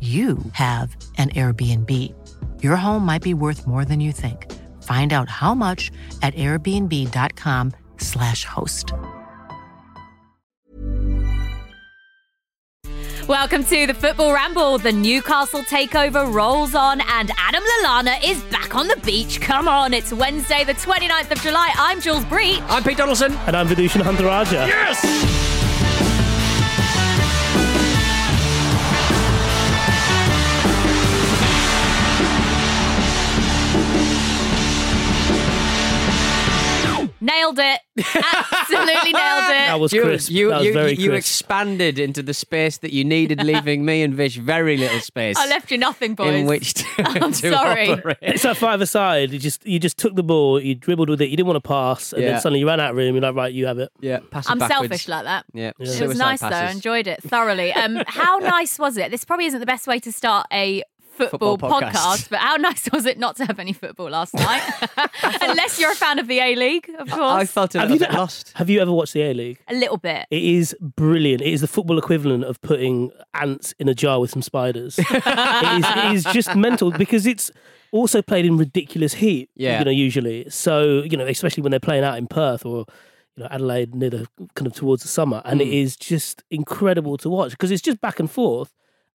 [0.00, 2.14] you have an Airbnb.
[2.62, 4.46] Your home might be worth more than you think.
[4.84, 5.90] Find out how much
[6.22, 8.92] at airbnb.com/slash host.
[13.28, 14.78] Welcome to the Football Ramble.
[14.78, 19.42] The Newcastle takeover rolls on, and Adam Lallana is back on the beach.
[19.42, 21.70] Come on, it's Wednesday, the 29th of July.
[21.76, 22.62] I'm Jules Breach.
[22.68, 23.34] I'm Pete Donaldson.
[23.46, 24.66] And I'm Vithushan Ehantharajah.
[24.66, 25.57] Yes!
[37.28, 37.80] Nailed it.
[38.14, 39.66] Absolutely nailed it.
[39.68, 40.30] That was You, crisp.
[40.30, 41.16] you, that was you, very you crisp.
[41.40, 45.46] expanded into the space that you needed, leaving me and Vish very little space I
[45.48, 46.34] left you nothing, boys.
[46.34, 47.90] in which to, I'm to sorry.
[47.90, 48.16] operate.
[48.22, 49.30] It's that five aside.
[49.32, 51.68] You just you just took the ball, you dribbled with it, you didn't want to
[51.68, 52.32] pass, and Yeah.
[52.32, 53.14] then suddenly you ran out of room.
[53.14, 53.90] You're like, right, you have it.
[54.00, 54.80] Yeah, pass it I'm backwards.
[54.88, 55.44] selfish like that.
[55.52, 56.48] Yeah, It was suicide nice though.
[56.48, 57.72] I enjoyed it thoroughly.
[57.72, 59.10] Um, how nice was it?
[59.10, 60.82] This probably isn't the best way to start a
[61.18, 61.92] football, Football podcast.
[61.92, 64.62] podcast, but how nice was it not to have any football last night?
[65.42, 67.20] Unless you're a fan of the A League, of course.
[67.20, 68.52] I felt a Have little you, bit lost.
[68.54, 69.58] have you ever watched the A League?
[69.68, 70.26] a little bit.
[70.30, 71.42] It is brilliant.
[71.42, 74.98] It is the football equivalent of putting ants in a jar with some spiders.
[75.02, 77.50] it, is, it is just mental because it's
[77.92, 79.50] also played in ridiculous heat.
[79.56, 79.78] Yeah.
[79.80, 80.48] you know, usually.
[80.50, 82.84] So you know, especially when they're playing out in Perth or
[83.36, 85.66] you know Adelaide near the kind of towards the summer, and Mm.
[85.66, 88.72] it is just incredible to watch because it's just back and forth.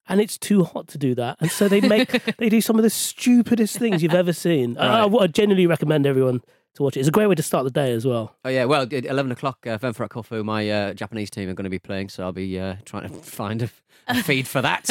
[0.08, 2.84] And it's too hot to do that, and so they make they do some of
[2.84, 4.78] the stupidest things you've ever seen.
[4.78, 6.42] I, I, I genuinely recommend everyone
[6.76, 7.02] to watch it.
[7.02, 8.36] It's a great way to start the day as well.
[8.44, 11.64] Oh yeah, well, at eleven o'clock, uh, Ventforet Kofu, my uh, Japanese team are going
[11.66, 13.70] to be playing, so I'll be uh, trying to find a,
[14.08, 14.90] a feed for that.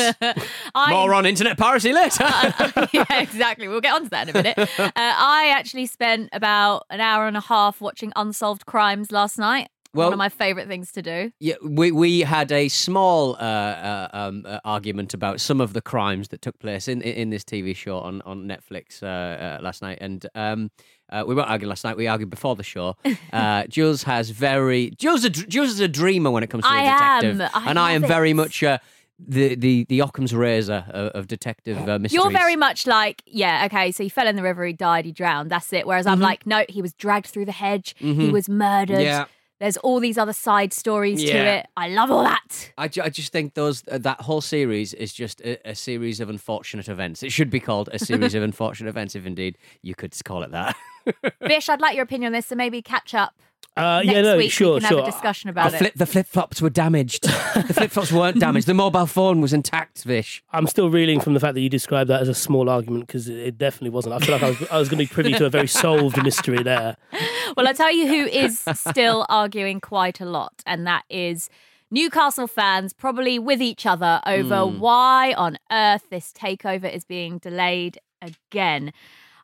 [0.74, 2.24] I, More on internet piracy later.
[2.92, 3.68] yeah, exactly.
[3.68, 4.58] We'll get onto that in a minute.
[4.78, 9.68] Uh, I actually spent about an hour and a half watching Unsolved Crimes last night.
[9.94, 11.32] Well- One of my favourite things to do.
[11.38, 15.82] Yeah, we we had a small uh, uh, um, uh, argument about some of the
[15.82, 19.82] crimes that took place in in this TV show on on Netflix uh, uh, last
[19.82, 20.70] night, and um,
[21.10, 21.96] uh, we weren't arguing last night.
[21.98, 22.96] We argued before the show.
[23.32, 25.24] Uh, Jules has very Jules.
[25.24, 27.50] A, Jules is a dreamer when it comes to I a detective, am.
[27.54, 28.62] I and I am love very much.
[28.62, 28.78] Uh,
[29.18, 32.12] the, the the Occam's razor of, detective uh, mysteries.
[32.22, 35.12] You're very much like, yeah, okay, so he fell in the river, he died, he
[35.12, 35.86] drowned, that's it.
[35.86, 38.96] Whereas I'm like, no, he was dragged through the hedge, he was murdered.
[38.96, 39.04] Mm-hmm.
[39.04, 39.26] Yeah.
[39.62, 41.66] There's all these other side stories to it.
[41.76, 42.72] I love all that.
[42.76, 46.18] I, ju- I just think those uh, that whole series is just a, a series
[46.18, 47.22] of unfortunate events.
[47.22, 50.50] It should be called a series of unfortunate events, if indeed you could call it
[50.50, 50.74] that.
[51.42, 53.36] Vish, I'd like your opinion on this, so maybe catch up
[53.74, 54.98] Uh, next yeah, no, week sure, we can sure.
[54.98, 55.78] have a discussion about The it.
[55.78, 57.22] flip, the flip flops were damaged.
[57.22, 58.66] the flip flops weren't damaged.
[58.66, 60.42] The mobile phone was intact, Vish.
[60.52, 63.28] I'm still reeling from the fact that you described that as a small argument because
[63.30, 64.14] it, it definitely wasn't.
[64.14, 66.22] I feel like I was, I was going to be privy to a very solved
[66.22, 66.96] mystery there.
[67.54, 71.50] Well, I'll tell you who is still arguing quite a lot, and that is
[71.90, 77.98] Newcastle fans, probably with each other, over why on earth this takeover is being delayed
[78.22, 78.94] again.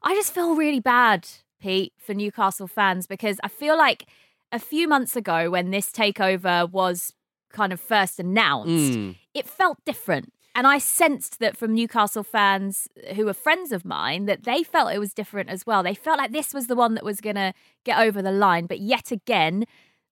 [0.02, 1.28] I just feel really bad,
[1.60, 4.06] Pete, for Newcastle fans because I feel like
[4.52, 7.12] a few months ago when this takeover was
[7.50, 9.16] kind of first announced, Mm.
[9.34, 10.32] it felt different.
[10.54, 14.92] And I sensed that from Newcastle fans who were friends of mine that they felt
[14.92, 15.82] it was different as well.
[15.84, 17.52] They felt like this was the one that was going to
[17.84, 18.66] get over the line.
[18.66, 19.64] But yet again,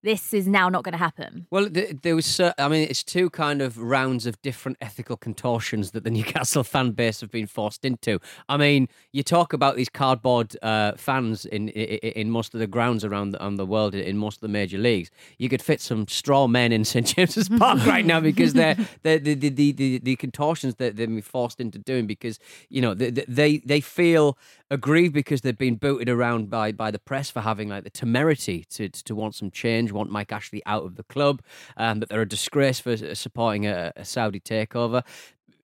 [0.06, 1.47] this is now not going to happen.
[1.50, 2.26] Well, there was.
[2.26, 6.62] cer- I mean, it's two kind of rounds of different ethical contortions that the Newcastle
[6.62, 8.20] fan base have been forced into.
[8.49, 12.69] I mean, you talk about these cardboard uh, fans in, in in most of the
[12.69, 15.11] grounds around the, on the world in most of the major leagues.
[15.38, 19.19] You could fit some straw men in St James's Park right now because they're, they're
[19.19, 22.38] the, the, the, the, the contortions that they've been forced into doing because
[22.69, 24.38] you know they they, they feel
[24.71, 28.65] aggrieved because they've been booted around by by the press for having like the temerity
[28.71, 31.43] to to want some change, want Mike Ashley out of the club,
[31.77, 35.03] um, that they're a disgrace for uh, supporting a, a Saudi takeover.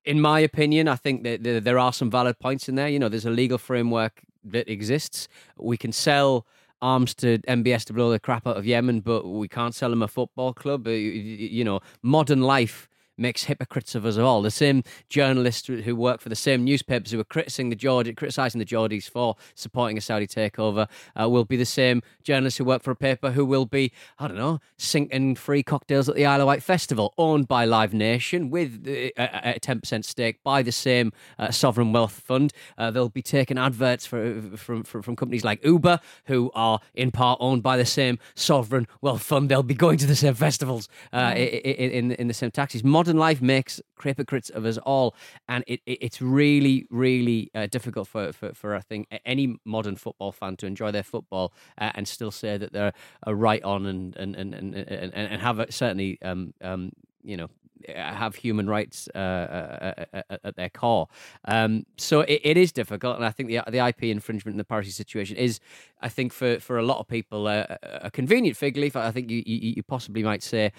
[0.04, 2.88] In my opinion, I think that there- are some valid points in there.
[2.88, 5.28] You know, there's a legal framework that exists.
[5.56, 6.44] We can sell
[6.80, 10.02] arms to MBS to blow the crap out of Yemen, but we can't sell them
[10.02, 10.88] a football club.
[10.88, 14.42] Uh, you know, modern life makes hypocrites of us all.
[14.42, 18.58] The same journalists who work for the same newspapers who are criticizing the Geordie, criticizing
[18.58, 20.88] the Geordies for supporting a Saudi takeover
[21.20, 24.28] uh, will be the same journalists who work for a paper who will be, I
[24.28, 28.50] don't know, sinking free cocktails at the Isle of Wight Festival, owned by Live Nation
[28.50, 32.52] with uh, a a ten percent stake by the same uh, sovereign wealth fund.
[32.78, 37.10] Uh, they'll be taking adverts for, from, from from companies like Uber, who are in
[37.10, 39.48] part owned by the same sovereign wealth fund.
[39.50, 42.82] They'll be going to the same festivals uh, i- i- in, in the same taxis.
[43.02, 45.16] Modern life makes hypocrites of us all,
[45.48, 49.96] and it, it it's really really uh, difficult for, for for I think any modern
[49.96, 52.92] football fan to enjoy their football uh, and still say that they're
[53.26, 56.92] a right on and and and and, and, and have a, certainly um um
[57.24, 57.48] you know
[57.88, 61.08] have human rights uh, uh, uh, uh, at their core.
[61.46, 64.64] Um, so it, it is difficult, and I think the the IP infringement and the
[64.64, 65.58] piracy situation is,
[66.00, 68.94] I think for for a lot of people, uh, a convenient fig leaf.
[68.94, 70.70] I think you, you you possibly might say,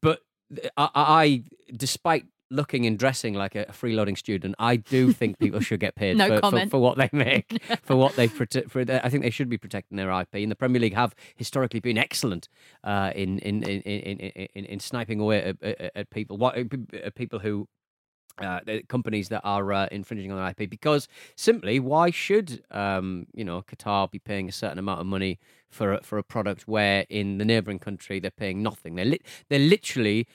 [0.00, 0.20] but
[0.76, 1.42] I, I
[1.74, 6.16] despite looking and dressing like a freeloading student, I do think people should get paid
[6.16, 8.70] No for, for, for what they make, for what they protect.
[8.70, 11.80] For I think they should be protecting their IP, and the Premier League have historically
[11.80, 12.48] been excellent
[12.84, 16.56] uh, in, in, in, in, in, in in sniping away at, at, at people, what
[16.56, 17.68] at people who.
[18.38, 23.62] Uh, companies that are uh, infringing on IP because simply why should um, you know
[23.62, 25.38] Qatar be paying a certain amount of money
[25.70, 29.22] for a, for a product where in the neighbouring country they're paying nothing they're li-
[29.48, 30.26] they're literally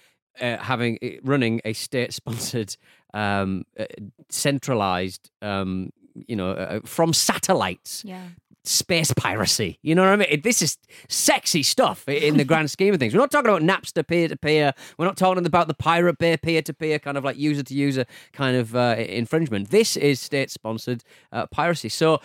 [0.41, 2.75] uh, having running a state sponsored
[3.13, 3.85] um, uh,
[4.29, 5.91] centralized um,
[6.27, 8.29] you know uh, from satellites Yeah.
[8.63, 9.79] Space piracy.
[9.81, 10.41] You know what I mean?
[10.41, 10.77] This is
[11.09, 13.13] sexy stuff in the grand scheme of things.
[13.13, 14.73] We're not talking about Napster peer to peer.
[14.97, 17.73] We're not talking about the Pirate Bay peer to peer kind of like user to
[17.73, 19.69] user kind of uh, infringement.
[19.69, 21.89] This is state sponsored uh, piracy.
[21.89, 22.21] So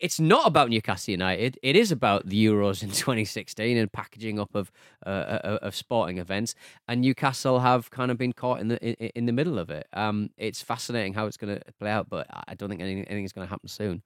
[0.00, 1.58] it's not about Newcastle United.
[1.62, 4.72] It is about the Euros in 2016 and packaging up of
[5.06, 6.54] uh, uh, of sporting events.
[6.88, 9.86] And Newcastle have kind of been caught in the in, in the middle of it.
[9.92, 13.24] Um, it's fascinating how it's going to play out, but I don't think anything, anything
[13.24, 14.02] is going to happen soon.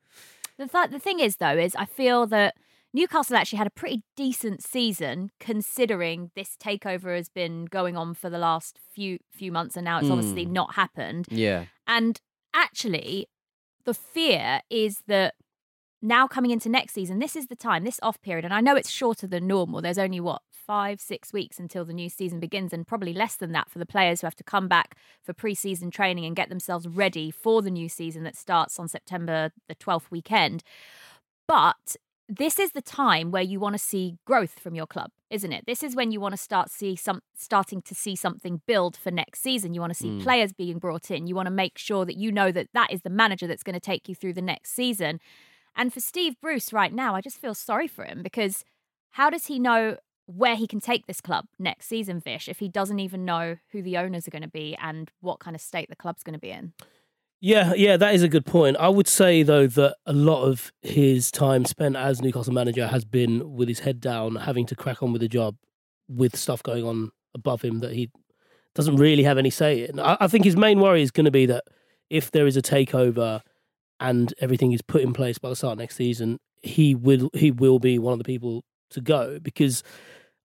[0.59, 2.55] The, th- the thing is, though, is I feel that
[2.93, 8.31] Newcastle actually had a pretty decent season considering this takeover has been going on for
[8.31, 10.53] the last few few months and now it's obviously hmm.
[10.53, 11.27] not happened.
[11.29, 11.65] Yeah.
[11.89, 12.21] And
[12.55, 13.27] actually,
[13.85, 15.35] the fear is that
[16.01, 18.77] now coming into next season, this is the time, this off period, and I know
[18.77, 19.83] it's shorter than normal.
[19.83, 23.53] There's only what five, six weeks until the new season begins, and probably less than
[23.53, 26.89] that for the players who have to come back for pre-season training and get themselves
[26.89, 30.63] ready for the new season that starts on September the 12th weekend.
[31.47, 31.97] But
[32.29, 35.65] this is the time where you want to see growth from your club, isn't it?
[35.67, 39.11] This is when you want to start see some starting to see something build for
[39.11, 39.75] next season.
[39.75, 40.23] You want to see mm.
[40.23, 41.27] players being brought in.
[41.27, 43.75] You want to make sure that you know that that is the manager that's going
[43.75, 45.21] to take you through the next season.
[45.77, 48.65] And for Steve Bruce right now, I just feel sorry for him because
[49.11, 52.69] how does he know where he can take this club next season, Vish, if he
[52.69, 55.89] doesn't even know who the owners are going to be and what kind of state
[55.89, 56.73] the club's going to be in?
[57.41, 58.79] Yeah, yeah, that is a good point.
[58.79, 63.05] I would say though that a lot of his time spent as Newcastle manager has
[63.05, 65.57] been with his head down, having to crack on with the job,
[66.09, 68.11] with stuff going on above him that he
[68.75, 70.01] doesn't really have any say in.
[70.01, 71.65] I, I think his main worry is going to be that
[72.09, 73.43] if there is a takeover
[74.01, 77.79] and everything is put in place by the start next season, he will he will
[77.79, 79.83] be one of the people to go because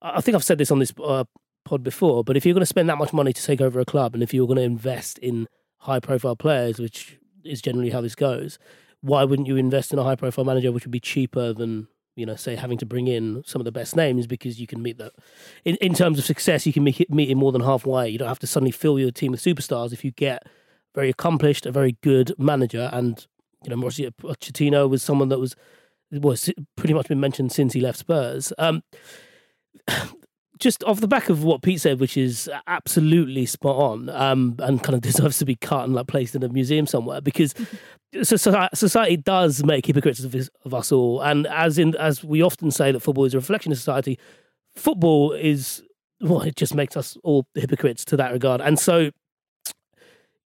[0.02, 1.26] I think I've said this on this uh,
[1.66, 2.24] pod before.
[2.24, 4.24] But if you're going to spend that much money to take over a club, and
[4.24, 5.48] if you're going to invest in
[5.80, 8.60] high profile players, which is generally how this goes,
[9.02, 12.26] why wouldn't you invest in a high profile manager, which would be cheaper than you
[12.26, 14.98] know, say having to bring in some of the best names because you can meet
[14.98, 15.14] that.
[15.64, 18.10] In, in terms of success, you can meet it, meet it more than halfway.
[18.10, 20.44] You don't have to suddenly fill your team with superstars if you get
[20.94, 23.26] very accomplished, a very good manager, and
[23.64, 25.56] you know, Mauricio Pochettino was someone that was
[26.12, 28.54] was pretty much been mentioned since he left Spurs.
[28.58, 28.84] Um,
[30.60, 34.84] just off the back of what Pete said, which is absolutely spot on, um, and
[34.84, 37.54] kind of deserves to be cut and like placed in a museum somewhere, because
[38.24, 43.00] society, does make hypocrites of us all, and as in as we often say that
[43.00, 44.20] football is a reflection of society,
[44.76, 45.82] football is
[46.22, 49.12] well, it just makes us all hypocrites to that regard, and so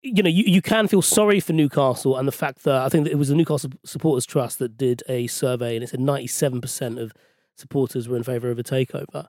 [0.02, 3.04] you know, you, you can feel sorry for Newcastle and the fact that I think
[3.04, 7.00] that it was the Newcastle Supporters Trust that did a survey and it said 97%
[7.00, 7.12] of
[7.54, 9.26] supporters were in favour of a takeover.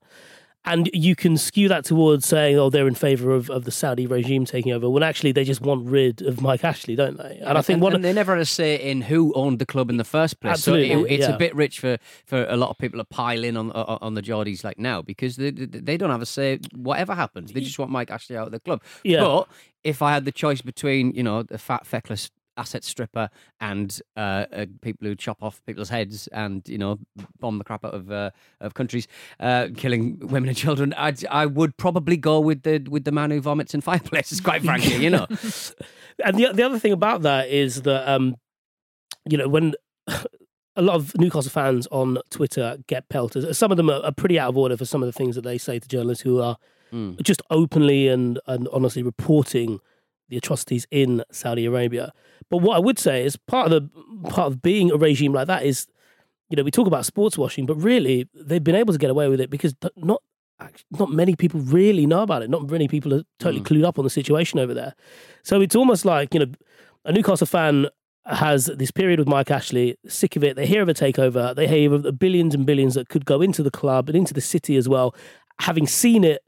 [0.65, 4.07] And you can skew that towards saying, oh, they're in favour of, of the Saudi
[4.07, 7.41] regime taking over, when actually they just want rid of Mike Ashley, don't they?
[7.45, 9.65] And I think and, one and they never had a say in who owned the
[9.65, 10.53] club in the first place.
[10.53, 11.35] Absolutely, so it, it's yeah.
[11.35, 14.13] a bit rich for, for a lot of people to pile in on on on
[14.13, 17.51] the Geordies like now because they, they they don't have a say whatever happens.
[17.51, 18.81] They just want Mike Ashley out of the club.
[19.03, 19.19] Yeah.
[19.19, 19.49] But
[19.83, 24.45] if I had the choice between you know the fat feckless asset stripper and uh,
[24.51, 26.99] uh, people who chop off people's heads and you know
[27.39, 29.07] bomb the crap out of uh, of countries,
[29.39, 33.31] uh, killing women and children, I'd, I would probably go with the with the man
[33.31, 34.41] who vomits in fireplaces.
[34.41, 35.27] Quite frankly, you know.
[36.25, 38.35] and the the other thing about that is that um,
[39.27, 39.73] you know when
[40.75, 43.57] a lot of Newcastle fans on Twitter get pelters.
[43.57, 45.43] Some of them are, are pretty out of order for some of the things that
[45.43, 46.57] they say to journalists who are
[46.93, 47.21] Mm.
[47.23, 49.79] just openly and and honestly reporting
[50.29, 52.13] the atrocities in Saudi Arabia.
[52.49, 55.47] But what I would say is part of the part of being a regime like
[55.47, 55.87] that is,
[56.49, 59.27] you know, we talk about sports washing, but really they've been able to get away
[59.27, 60.21] with it because not
[60.91, 62.49] not many people really know about it.
[62.49, 64.93] Not many people are totally clued up on the situation over there.
[65.43, 66.51] So it's almost like you know,
[67.05, 67.87] a Newcastle fan
[68.25, 70.55] has this period with Mike Ashley, sick of it.
[70.55, 71.53] They hear of a takeover.
[71.55, 74.33] They hear of the billions and billions that could go into the club and into
[74.33, 75.13] the city as well.
[75.59, 76.41] Having seen it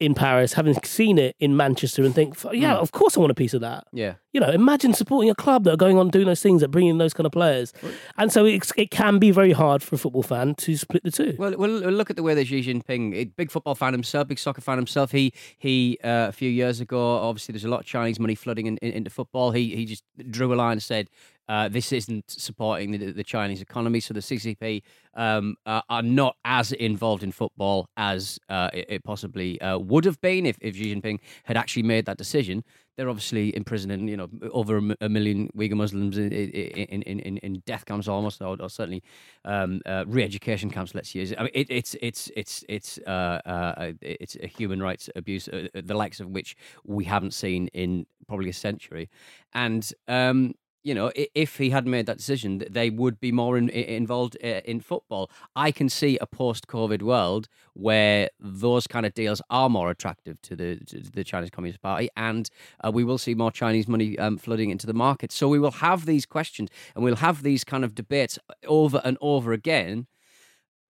[0.00, 3.34] in Paris, having seen it in Manchester, and think, yeah, of course I want a
[3.34, 3.84] piece of that.
[3.92, 4.14] Yeah.
[4.32, 6.90] You know, imagine supporting a club that are going on doing those things, that bringing
[6.90, 7.72] in those kind of players.
[8.16, 11.10] And so it's, it can be very hard for a football fan to split the
[11.10, 11.34] two.
[11.38, 14.60] Well, well, look at the way that Xi Jinping, big football fan himself, big soccer
[14.60, 15.10] fan himself.
[15.10, 18.66] He he uh, a few years ago, obviously, there's a lot of Chinese money flooding
[18.66, 19.50] in, in, into football.
[19.50, 21.08] He he just drew a line and said.
[21.48, 24.82] Uh, this isn't supporting the, the Chinese economy, so the CCP
[25.14, 30.04] um, uh, are not as involved in football as uh, it, it possibly uh, would
[30.04, 32.62] have been if, if Xi Jinping had actually made that decision.
[32.96, 37.86] They're obviously imprisoning, you know, over a, million Uyghur Muslims in in, in, in, death
[37.86, 39.04] camps almost, or, or certainly
[39.44, 40.96] um, uh, re-education camps.
[40.96, 41.30] Let's use.
[41.30, 41.38] it.
[41.38, 46.18] I mean, it, it's it's it's it's uh, it's a human rights abuse, the likes
[46.18, 49.08] of which we haven't seen in probably a century,
[49.54, 49.90] and.
[50.08, 50.54] Um,
[50.88, 54.62] you know, if he had made that decision, they would be more in, involved uh,
[54.72, 55.30] in football.
[55.54, 60.56] I can see a post-COVID world where those kind of deals are more attractive to
[60.56, 62.44] the to the Chinese Communist Party, and
[62.82, 65.30] uh, we will see more Chinese money um, flooding into the market.
[65.30, 69.18] So we will have these questions, and we'll have these kind of debates over and
[69.20, 70.06] over again.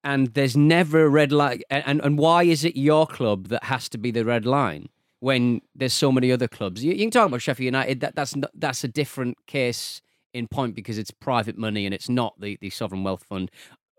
[0.04, 1.62] And there's never a red line.
[1.68, 4.88] And, and and why is it your club that has to be the red line?
[5.20, 6.84] When there's so many other clubs.
[6.84, 8.00] You, you can talk about Sheffield United.
[8.00, 10.00] That that's not, that's a different case
[10.34, 13.50] in point because it's private money and it's not the, the sovereign wealth fund.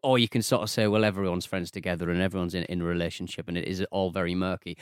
[0.02, 2.86] Or you can sort of say, well, everyone's friends together and everyone's in, in a
[2.86, 4.78] relationship and it is all very murky.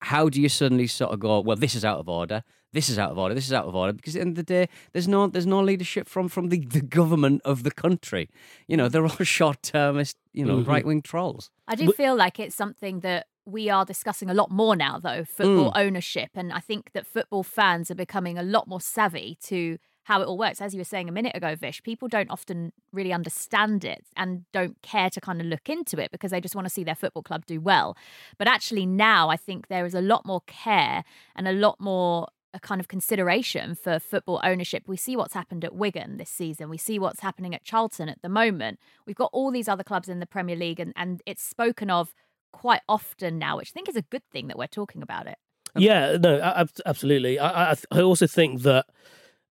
[0.00, 2.98] How do you suddenly sort of go, well, this is out of order, this is
[2.98, 3.92] out of order, this is out of order?
[3.92, 6.58] Because at the end of the day, there's no there's no leadership from from the,
[6.66, 8.28] the government of the country.
[8.66, 10.66] You know, they're all short termist, you know, Mhm.
[10.66, 11.50] right wing trolls.
[11.68, 15.24] I do feel like it's something that we are discussing a lot more now, though,
[15.24, 15.76] football mm.
[15.76, 16.30] ownership.
[16.34, 20.26] And I think that football fans are becoming a lot more savvy to how it
[20.26, 20.60] all works.
[20.60, 24.44] As you were saying a minute ago, Vish, people don't often really understand it and
[24.52, 26.94] don't care to kind of look into it because they just want to see their
[26.94, 27.96] football club do well.
[28.38, 31.04] But actually, now I think there is a lot more care
[31.36, 34.82] and a lot more a kind of consideration for football ownership.
[34.86, 36.68] We see what's happened at Wigan this season.
[36.68, 38.78] We see what's happening at Charlton at the moment.
[39.06, 42.14] We've got all these other clubs in the Premier League, and, and it's spoken of
[42.52, 45.36] quite often now, which I think is a good thing that we're talking about it.
[45.76, 46.38] Yeah, no,
[46.84, 47.38] absolutely.
[47.38, 48.86] I, I, I also think that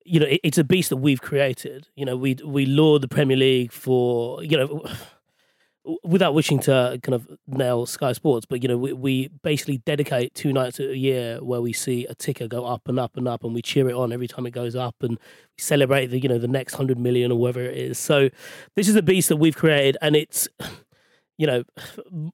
[0.06, 1.88] you know it, it's a beast that we've created.
[1.96, 4.86] You know, we we laud the Premier League for you know,
[6.04, 10.34] without wishing to kind of nail Sky Sports, but you know, we, we basically dedicate
[10.36, 13.44] two nights a year where we see a ticker go up and up and up,
[13.44, 16.30] and we cheer it on every time it goes up, and we celebrate the you
[16.30, 17.98] know the next hundred million or whatever it is.
[17.98, 18.30] So
[18.76, 20.50] this is a beast that we've created, and it's
[21.40, 21.64] you know,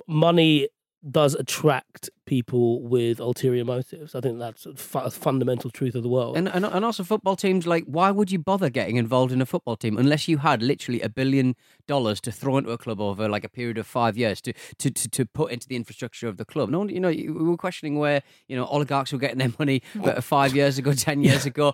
[0.07, 0.67] money
[1.09, 4.15] does attract people with ulterior motives.
[4.15, 6.37] I think that's a, fu- a fundamental truth of the world.
[6.37, 9.45] And, and and also football teams like why would you bother getting involved in a
[9.45, 11.55] football team unless you had literally a billion
[11.87, 14.89] dollars to throw into a club over like a period of five years to to,
[14.91, 16.69] to, to put into the infrastructure of the club.
[16.69, 20.21] No, you know we were questioning where you know oligarchs were getting their money uh,
[20.35, 21.73] five years ago, ten years ago,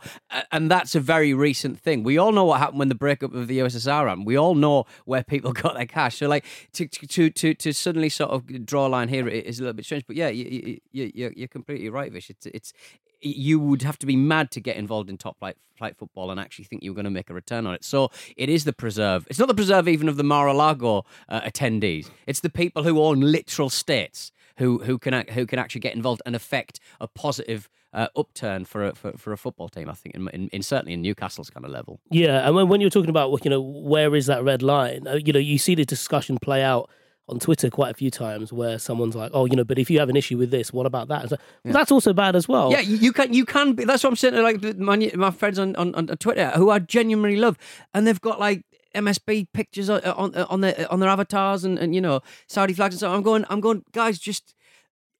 [0.51, 2.03] and that's a very recent thing.
[2.03, 4.25] We all know what happened when the breakup of the USSR happened.
[4.25, 6.17] We all know where people got their cash.
[6.17, 9.63] So like to to to to suddenly sort of draw a line here is a
[9.63, 10.05] little bit strange.
[10.05, 12.29] But yeah, you, you, you, you're, you're completely right, Vish.
[12.29, 12.73] It's it's
[13.21, 16.39] you would have to be mad to get involved in top flight, flight football and
[16.39, 17.83] actually think you were going to make a return on it.
[17.83, 19.27] So it is the preserve.
[19.29, 22.09] It's not the preserve even of the Mar-a-Lago uh, attendees.
[22.25, 26.21] It's the people who own literal states who who can who can actually get involved
[26.25, 29.89] and affect a positive uh, upturn for a, for, for a football team.
[29.89, 31.99] I think in, in, in certainly in Newcastle's kind of level.
[32.09, 35.15] Yeah, and when, when you're talking about you know where is that red line, uh,
[35.15, 36.89] you know you see the discussion play out
[37.27, 39.99] on Twitter quite a few times where someone's like, oh, you know, but if you
[39.99, 41.31] have an issue with this, what about that?
[41.31, 42.71] Like, well, That's also bad as well.
[42.71, 43.85] Yeah, you can you can be.
[43.85, 44.33] That's what I'm saying.
[44.33, 47.57] to, Like my my friends on, on, on Twitter who I genuinely love,
[47.93, 48.63] and they've got like
[48.95, 52.95] MSB pictures on on, on their on their avatars and, and you know Saudi flags
[52.95, 53.13] and so.
[53.13, 53.45] I'm going.
[53.49, 54.19] I'm going, guys.
[54.19, 54.53] Just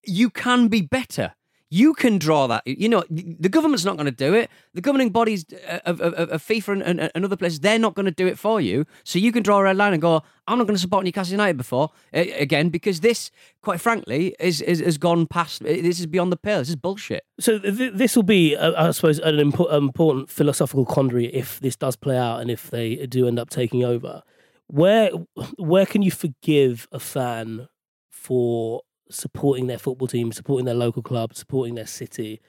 [0.04, 1.34] you can be better.
[1.74, 2.68] You can draw that.
[2.68, 4.50] You know, the government's not going to do it.
[4.74, 7.96] The governing bodies uh, of, of, of FIFA and, and, and other places, they're not
[7.96, 8.86] going to do it for you.
[9.06, 11.32] So you can draw a red line and go, I'm not going to support Newcastle
[11.32, 15.64] United before again because this, quite frankly, is, is has gone past.
[15.64, 16.60] This is beyond the pale.
[16.60, 17.24] This is bullshit.
[17.40, 21.78] So th- this will be, uh, I suppose, an impo- important philosophical quandary if this
[21.78, 24.24] does play out and if they do end up taking over.
[24.68, 25.12] Where
[25.58, 27.70] where can you forgive a fan
[28.10, 32.42] for supporting their football team, supporting their local club, supporting their city?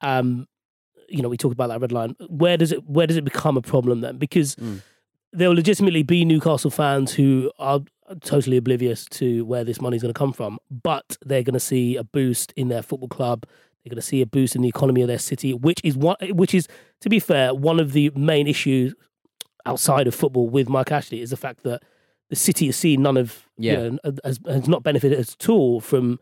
[0.00, 0.46] Um,
[1.08, 2.14] you know, we talked about that red line.
[2.28, 4.18] Where does it where does it become a problem then?
[4.18, 4.82] Because Mm.
[5.32, 7.80] there will legitimately be Newcastle fans who are
[8.22, 11.96] totally oblivious to where this money's going to come from, but they're going to see
[11.96, 13.44] a boost in their football club.
[13.84, 16.16] They're going to see a boost in the economy of their city, which is one,
[16.30, 16.66] which is,
[17.00, 18.94] to be fair, one of the main issues
[19.66, 21.82] outside of football with Mike Ashley is the fact that
[22.30, 23.72] the city has seen none of, Yeah.
[23.84, 26.20] you know, has, has not benefited at all from,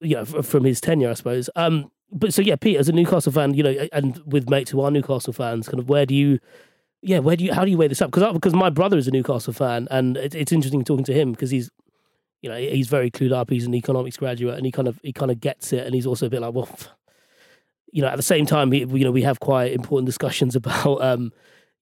[0.00, 1.48] you know, from his tenure, I suppose.
[1.56, 4.80] Um, but so yeah, Pete, as a Newcastle fan, you know, and with mates who
[4.82, 6.38] are Newcastle fans, kind of where do you,
[7.00, 8.10] yeah, where do you, how do you weigh this up?
[8.10, 11.32] Because because my brother is a Newcastle fan, and it, it's interesting talking to him
[11.32, 11.70] because he's,
[12.42, 13.48] you know, he's very clued up.
[13.50, 16.06] He's an economics graduate, and he kind of he kind of gets it, and he's
[16.06, 16.68] also a bit like, well,
[17.92, 21.00] you know, at the same time, he, you know, we have quite important discussions about,
[21.02, 21.32] um,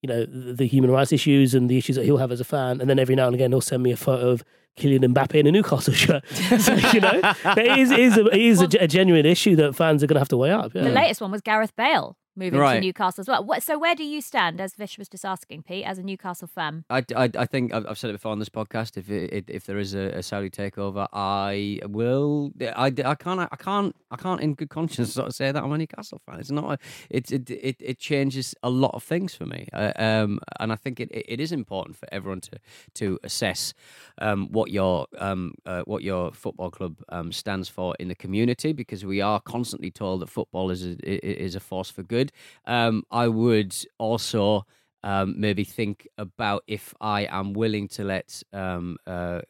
[0.02, 2.44] you know, the, the human rights issues and the issues that he'll have as a
[2.44, 4.42] fan, and then every now and again he'll send me a photo of
[4.78, 6.24] Kylian Mbappe in a Newcastle shirt.
[6.58, 7.20] so you know,
[7.56, 10.16] it is, it is, a, it is a, a genuine issue that fans are going
[10.16, 10.74] to have to weigh up.
[10.74, 10.84] Yeah.
[10.84, 12.82] The latest one was Gareth Bale moving to Right.
[12.82, 13.44] Newcastle as well.
[13.44, 16.48] What, so where do you stand, as Vish was just asking, Pete, as a Newcastle
[16.48, 16.84] fan?
[16.90, 18.96] I, I, I think I've I've said it before on this podcast.
[18.96, 22.52] If it, if there is a, a Saudi takeover, I will.
[22.60, 25.70] I, I can't I can't I can't in good conscience sort of say that I'm
[25.72, 26.40] a Newcastle fan.
[26.40, 26.72] It's not.
[26.72, 26.78] A,
[27.10, 29.68] it, it it it changes a lot of things for me.
[29.72, 32.58] Uh, um, and I think it, it is important for everyone to
[32.94, 33.74] to assess
[34.18, 38.72] um, what your um uh, what your football club um stands for in the community
[38.72, 42.29] because we are constantly told that football is a, is a force for good.
[42.66, 44.66] Um, I would also
[45.02, 49.40] um, maybe think about if I am willing to let um, uh,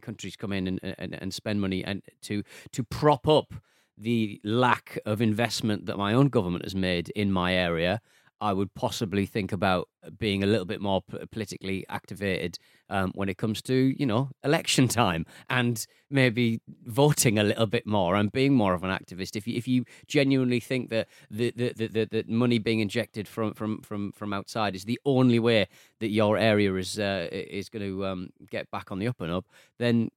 [0.00, 2.42] countries come in and, and, and spend money and to
[2.72, 3.54] to prop up
[3.98, 8.00] the lack of investment that my own government has made in my area.
[8.40, 13.38] I would possibly think about being a little bit more politically activated um, when it
[13.38, 18.54] comes to you know election time and maybe voting a little bit more and being
[18.54, 19.36] more of an activist.
[19.36, 23.26] If you, if you genuinely think that the the, the, the, the money being injected
[23.26, 25.66] from, from, from, from outside is the only way
[26.00, 29.32] that your area is uh, is going to um, get back on the up and
[29.32, 29.46] up,
[29.78, 30.10] then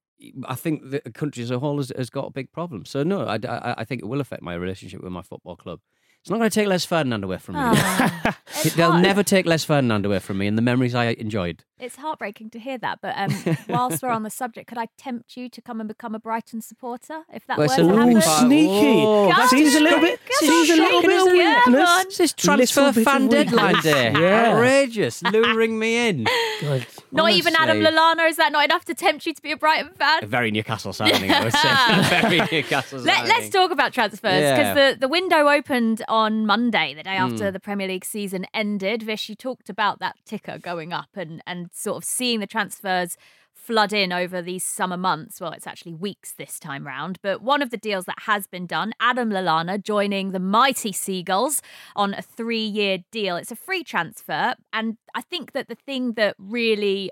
[0.46, 2.84] I think the country as a whole has, has got a big problem.
[2.84, 5.80] So no, I, I, I think it will affect my relationship with my football club.
[6.22, 7.62] It's not going to take Les Ferdinand away from me.
[8.62, 11.64] It's They'll hard- never take Les Ferdinand away from me and the memories I enjoyed.
[11.78, 15.34] It's heartbreaking to hear that, but um, whilst we're on the subject, could I tempt
[15.34, 18.20] you to come and become a Brighton supporter if that Well, were to happen?
[18.20, 19.02] Far- sneaky.
[19.06, 20.20] Oh, that's seems a little bit.
[20.26, 22.04] Come Seems a on, little bit of Shane, yeah, weakness.
[22.04, 23.84] This is transfer Little fan deadline weakness.
[23.94, 24.12] day.
[24.12, 24.50] Yeah.
[24.52, 26.24] Outrageous, luring me in.
[26.60, 26.86] God.
[27.12, 27.96] Not even Adam Honestly.
[27.96, 28.28] Lallana.
[28.28, 30.26] Is that not enough to tempt you to be a Brighton fan?
[30.28, 32.20] Very Newcastle sounding, I would say.
[32.28, 33.34] Very Newcastle Let, sounding.
[33.36, 34.92] let's talk about transfers because Yeah.
[34.92, 37.52] the, the window opened on Monday, the day after hmm.
[37.52, 39.02] the Premier League season ended.
[39.02, 43.16] Vish, you talked about that ticker going up and, and sort of seeing the transfers
[43.54, 45.40] flood in over these summer months.
[45.40, 47.18] Well, it's actually weeks this time round.
[47.22, 51.62] But one of the deals that has been done, Adam Lallana joining the mighty Seagulls
[51.94, 53.36] on a three year deal.
[53.36, 54.54] It's a free transfer.
[54.72, 57.10] And I think that the thing that really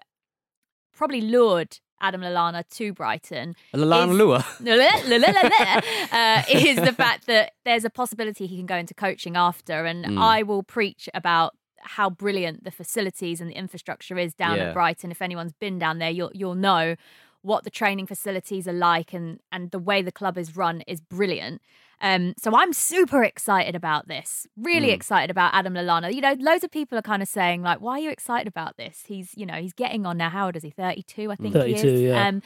[0.93, 4.45] probably lured Adam Lallana to Brighton Lallana Lua.
[6.13, 9.85] uh, is the fact that there's a possibility he can go into coaching after.
[9.85, 10.19] And Mm.
[10.23, 14.65] I will preach about how brilliant the facilities and the infrastructure is down Yeah.
[14.69, 15.11] at Brighton.
[15.11, 16.97] If anyone's been down there, you'll you'll know
[17.43, 21.01] what the training facilities are like and and the way the club is run is
[21.01, 21.63] brilliant.
[22.01, 24.47] Um, so I'm super excited about this.
[24.57, 24.95] Really Mm.
[24.95, 26.15] excited about Adam Lallana.
[26.15, 28.77] You know, loads of people are kind of saying like, "Why are you excited about
[28.77, 30.31] this?" He's, you know, he's getting on now.
[30.31, 30.71] How old is he?
[30.71, 31.55] Thirty-two, I think.
[31.55, 32.01] he 32, is.
[32.03, 32.29] yeah.
[32.29, 32.43] Um,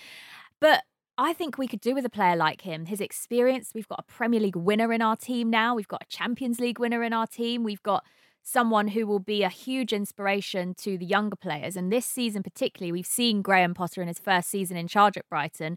[0.60, 0.84] but
[1.18, 2.86] I think we could do with a player like him.
[2.86, 3.72] His experience.
[3.74, 5.74] We've got a Premier League winner in our team now.
[5.74, 7.62] We've got a Champions League winner in our team.
[7.62, 8.04] We've got
[8.42, 11.76] someone who will be a huge inspiration to the younger players.
[11.76, 15.28] And this season, particularly, we've seen Graham Potter in his first season in charge at
[15.28, 15.76] Brighton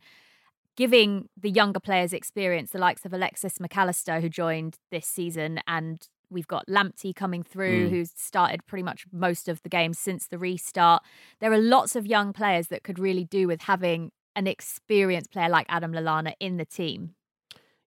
[0.75, 5.59] giving the younger players experience, the likes of Alexis Mac Allister, who joined this season,
[5.67, 7.89] and we've got Lamptey coming through, Mm.
[7.91, 11.03] who's started pretty much most of the games since the restart.
[11.39, 15.49] There are lots of young players that could really do with having an experienced player
[15.49, 17.15] like Adam Lallana in the team.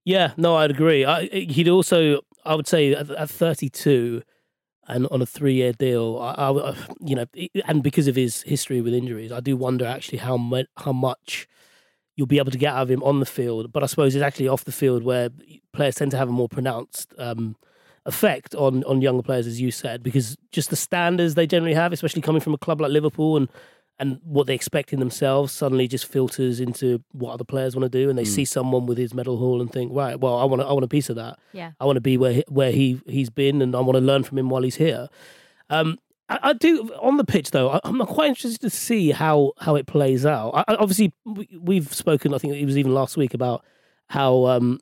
[0.05, 1.05] Yeah, no, I'd agree.
[1.05, 4.23] I, he'd also, I would say, at, at 32
[4.87, 6.75] and on a three-year deal, I, I,
[7.05, 7.27] you know,
[7.67, 10.39] and because of his history with injuries, I do wonder actually how
[10.79, 11.47] how much
[12.19, 13.73] you'll be able to get out of him on the field.
[13.73, 15.31] But I suppose it's actually off the field where
[15.73, 17.55] players tend to have a more pronounced um,
[18.07, 21.93] effect on on younger players, as you said, because just the standards they generally have,
[21.93, 23.49] especially coming from a club like Liverpool and
[24.01, 27.99] and what they expect in themselves suddenly just filters into what other players want to
[27.99, 28.35] do, and they Mm.
[28.35, 30.89] see someone with his medal haul and think, right, well, I want I want a
[30.89, 31.39] piece of that.
[31.53, 31.73] Yeah.
[31.81, 34.23] I want to be where he, where he he's been, and I want to learn
[34.25, 35.09] from him while he's here.
[35.71, 37.71] Um, I, I do on the pitch though.
[37.71, 40.51] I, I'm quite interested to see how how it plays out.
[40.55, 42.35] I, I- obviously, we, we've spoken.
[42.35, 43.65] I think it was even last week about
[44.09, 44.79] how um,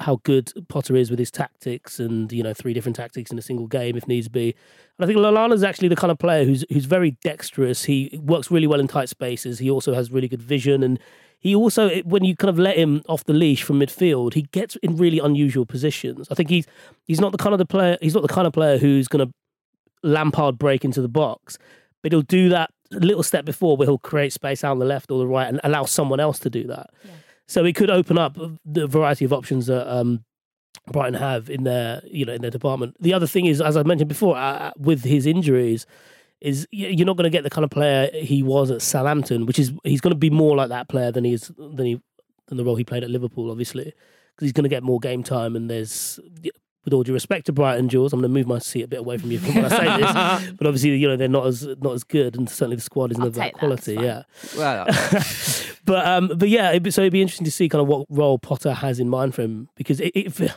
[0.00, 3.42] how good Potter is with his tactics, and you know, three different tactics in a
[3.42, 4.54] single game if needs be.
[4.98, 7.84] And I think Lallana's actually the kind of player who's who's very dexterous.
[7.84, 9.58] He works really well in tight spaces.
[9.58, 10.98] He also has really good vision, and
[11.40, 14.76] he also when you kind of let him off the leash from midfield, he gets
[14.76, 16.28] in really unusual positions.
[16.30, 16.66] I think he's
[17.04, 17.96] he's not the kind of the player.
[18.02, 19.32] He's not the kind of player who's going to
[20.02, 21.58] Lampard break into the box,
[22.02, 24.86] but he'll do that a little step before where he'll create space out on the
[24.86, 26.90] left or the right and allow someone else to do that.
[27.04, 27.10] Yeah.
[27.46, 30.24] So it could open up the variety of options that um,
[30.90, 32.96] Brighton have in their you know in their department.
[33.00, 35.86] The other thing is, as I mentioned before, uh, with his injuries,
[36.40, 39.58] is you're not going to get the kind of player he was at Southampton, which
[39.58, 42.00] is he's going to be more like that player than he is than he
[42.48, 45.22] than the role he played at Liverpool, obviously, because he's going to get more game
[45.22, 45.54] time.
[45.54, 46.18] And there's,
[46.84, 49.00] with all due respect to Brighton, Jules, I'm going to move my seat a bit
[49.00, 51.92] away from you when I say this, but obviously, you know, they're not as not
[51.92, 53.94] as good, and certainly the squad isn't I'll of that take that, quality.
[53.94, 54.22] yeah.
[54.56, 54.86] Well,
[55.84, 58.06] but um, but yeah, it'd be, so it'd be interesting to see kind of what
[58.08, 60.52] role Potter has in mind for him because it it, it,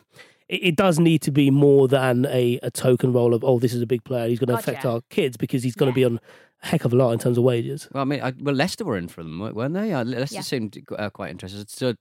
[0.47, 3.81] it does need to be more than a, a token role of oh this is
[3.81, 4.91] a big player he's going to God, affect yeah.
[4.91, 6.19] our kids because he's going to be on
[6.63, 7.89] a heck of a lot in terms of wages.
[7.91, 9.93] Well, I mean, I, well, Leicester were in for them, weren't they?
[9.93, 10.41] Uh, Leicester Yeah.
[10.41, 11.69] seemed uh, quite interested.
[11.71, 11.95] So,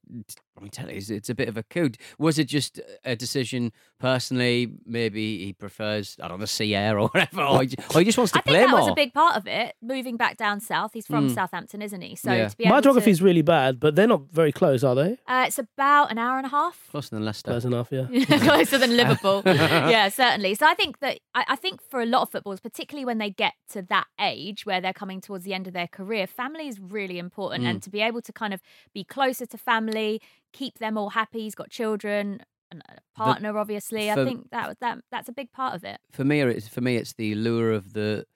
[0.58, 1.90] I mean, tell you, it's, it's a bit of a coup.
[2.18, 4.72] Was it just a decision personally?
[4.84, 8.04] Maybe he prefers, I don't know, sea air or whatever, or he, ju- or he
[8.04, 8.80] just wants to I think play that more.
[8.80, 9.74] was a big part of it.
[9.80, 11.34] Moving back down south, he's from Mm.
[11.34, 12.16] Southampton, isn't he?
[12.16, 12.48] So Yeah.
[12.48, 14.94] to be My able geography to, is really bad, but they're not very close, are
[14.94, 15.18] they?
[15.26, 16.88] uh, it's about an hour and a half.
[16.90, 17.50] Closer than Leicester.
[17.52, 18.06] Close enough, yeah.
[18.40, 19.42] closer than Liverpool.
[19.46, 20.54] yeah, certainly.
[20.54, 23.30] So I think that I, I think for a lot of footballers, particularly when they
[23.30, 26.80] get to that age where they're coming towards the end of their career, family is
[26.80, 28.60] really important, and to be able to kind of
[28.92, 30.20] be closer to family,
[30.52, 31.40] keep them all happy.
[31.40, 32.40] He's got children.
[32.70, 34.10] and A partner, obviously.
[34.10, 35.98] I think that that that's a big part of it.
[36.12, 38.26] For me, it's for me, it's the lure of the.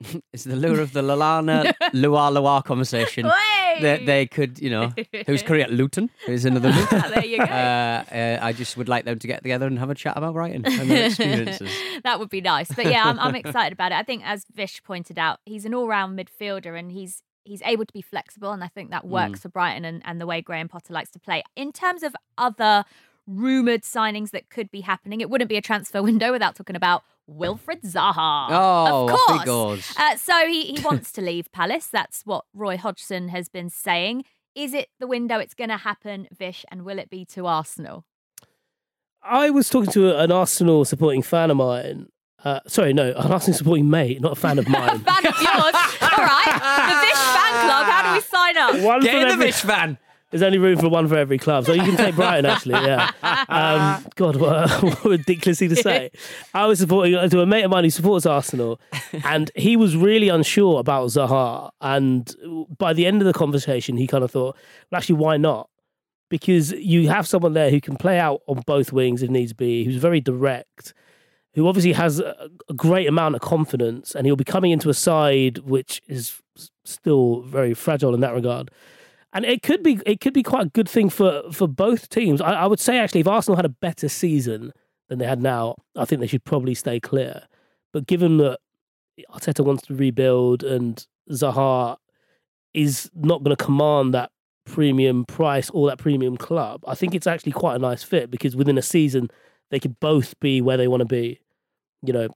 [0.32, 3.24] it's the lure of the Lallana LuaLua conversation.
[3.80, 4.92] That they could, you know,
[5.26, 7.02] who's Korea Luton, who's another Luton.
[7.10, 7.44] there you go.
[7.44, 10.34] Uh, uh, I just would like them to get together and have a chat about
[10.34, 11.70] writing and their experiences.
[12.02, 12.68] that would be nice.
[12.74, 13.94] But yeah, I'm, I'm excited about it.
[13.94, 17.92] I think, as Vish pointed out, he's an all-round midfielder, and he's he's able to
[17.92, 19.42] be flexible, and I think that works Mm.
[19.42, 21.42] for Brighton and, and the way Graham Potter likes to play.
[21.56, 22.84] In terms of other
[23.26, 27.02] rumored signings that could be happening, it wouldn't be a transfer window without talking about
[27.26, 28.46] Wilfred Zaha.
[28.50, 29.40] Oh, of course.
[29.40, 29.94] he goes.
[29.96, 31.86] Uh, so he, he wants to leave Palace.
[31.86, 34.24] That's what Roy Hodgson has been saying.
[34.54, 38.04] Is it the window it's going to happen, Vish, and will it be to Arsenal?
[39.22, 42.08] I was talking to an Arsenal supporting fan of mine.
[42.44, 44.98] Uh, sorry, no, an Arsenal supporting mate, not a fan of mine.
[45.04, 45.74] fan of yours.
[46.02, 46.52] All right.
[46.88, 47.86] The Vish fan club.
[47.86, 48.84] How do we sign up?
[48.84, 49.98] One Get from in the every- Vish van.
[50.30, 52.46] There's only room for one for every club, so you can take Brighton.
[52.46, 53.10] Actually, yeah.
[53.50, 56.10] Um, God, what, what a ridiculous thing to say.
[56.54, 58.80] I was supporting to a mate of mine who supports Arsenal,
[59.24, 61.70] and he was really unsure about Zaha.
[61.82, 62.34] And
[62.78, 64.56] by the end of the conversation, he kind of thought,
[64.90, 65.68] "Well, actually, why not?"
[66.30, 69.84] Because you have someone there who can play out on both wings if needs be,
[69.84, 70.94] who's very direct,
[71.54, 75.58] who obviously has a, great amount of confidence, and he'll be coming into a side
[75.58, 76.40] which is
[76.84, 78.70] still very fragile in that regard.
[79.34, 82.40] And it could be it could be quite a good thing for for both teams.
[82.40, 84.72] I, I would say actually, if Arsenal had a better season
[85.08, 87.46] than they had now, I think they should probably stay clear.
[87.92, 88.58] But given that
[89.30, 91.96] Arteta wants to rebuild and Zaha
[92.74, 94.30] is not going to command that
[94.64, 98.56] premium price or that premium club, I think it's actually quite a nice fit because
[98.56, 99.30] within a season
[99.70, 101.40] they could both be where they want to be.
[102.02, 102.28] You know,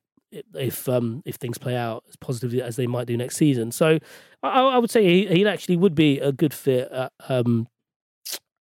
[0.55, 3.73] if um if things play out as positively as they might do next season.
[3.73, 3.99] So
[4.43, 6.91] I, I would say he, he actually would be a good fit.
[6.91, 7.69] At, um,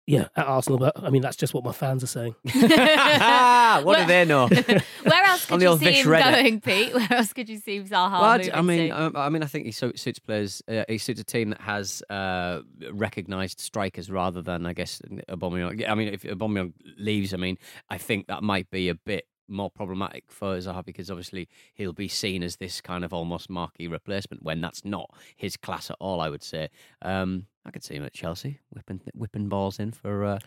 [0.06, 0.78] yeah, at Arsenal.
[0.78, 2.34] But I mean, that's just what my fans are saying.
[2.42, 4.46] what do they know?
[5.02, 6.32] Where else could you see Vish him Reddit.
[6.42, 6.94] going, Pete?
[6.94, 9.02] Where else could you see Zaha Well, I d- moving I mean, to?
[9.02, 10.62] um, I mean, I think he suits players.
[10.68, 12.60] Uh, he suits a team that has uh,
[12.92, 15.80] recognised strikers rather than, I guess, Aubameyang.
[15.80, 17.58] Yeah, I mean, if Aubameyang leaves, I mean,
[17.90, 22.08] I think that might be a bit more problematic for Zaha because obviously he'll be
[22.08, 26.20] seen as this kind of almost marquee replacement when that's not his class at all.
[26.20, 26.68] I would say.
[27.02, 30.24] Um, I could see him at Chelsea whipping whipping balls in for.
[30.24, 30.38] Uh,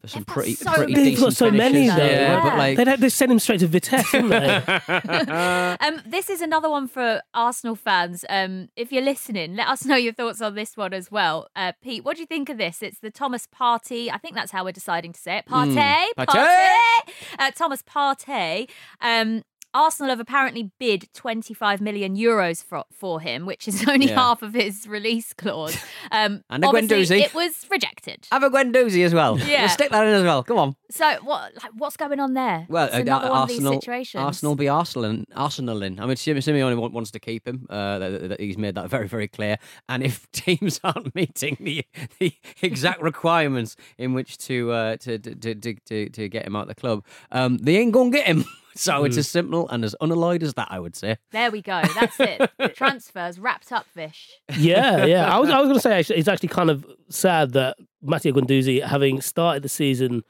[0.00, 1.96] for some They've got pretty, so pretty many They've got decent so many finishes.
[1.96, 2.04] though.
[2.04, 5.76] Yeah, but like, They'd have, they send him straight to Vitesse, wouldn't they?
[5.80, 8.24] um, this is another one for Arsenal fans.
[8.28, 11.48] Um, if you're listening, let us know your thoughts on this one as well.
[11.56, 12.82] Uh, Pete, what do you think of this?
[12.82, 14.10] It's the Thomas Partey.
[14.12, 15.46] I think that's how we're deciding to say it.
[15.46, 16.08] Partey, Mm.
[16.18, 17.12] Partey, Partey.
[17.38, 18.68] Uh, Thomas Partey.
[19.00, 19.42] Um,
[19.74, 24.14] Arsenal have apparently bid 25 million euros for, for him, which is only Yeah.
[24.14, 25.76] half of his release clause.
[26.12, 27.20] Um, And a Guendouzi.
[27.20, 28.28] It was rejected.
[28.30, 29.38] have a Guendouzi as well.
[29.38, 29.62] Yeah.
[29.62, 30.42] We'll stick that in as well.
[30.44, 30.76] Come on.
[30.90, 31.52] So what?
[31.60, 32.66] Like, what's going on there?
[32.68, 34.20] Well, it's uh, another one Arsenal, of these situations.
[34.22, 35.98] Arsenal be Arsenal and Arsenal in.
[35.98, 37.66] I mean, Sim- Simeone wants to keep him.
[37.70, 39.56] Uh, that, that he's made that very, very clear.
[39.88, 41.84] And if teams aren't meeting the
[42.20, 42.32] the
[42.62, 46.68] exact requirements in which to uh, to, to, to to to get him out of
[46.68, 48.44] the club, um, they ain't gonna get him.
[48.76, 49.30] So it's as mm.
[49.30, 51.16] simple and as unalloyed as that, I would say.
[51.30, 51.80] There we go.
[51.94, 52.50] That's it.
[52.74, 54.32] Transfers wrapped up, Vish.
[54.56, 55.34] yeah, yeah.
[55.34, 58.32] I was, I was going to say actually, it's actually kind of sad that Matteo
[58.32, 60.22] Guendouzi, having started the season,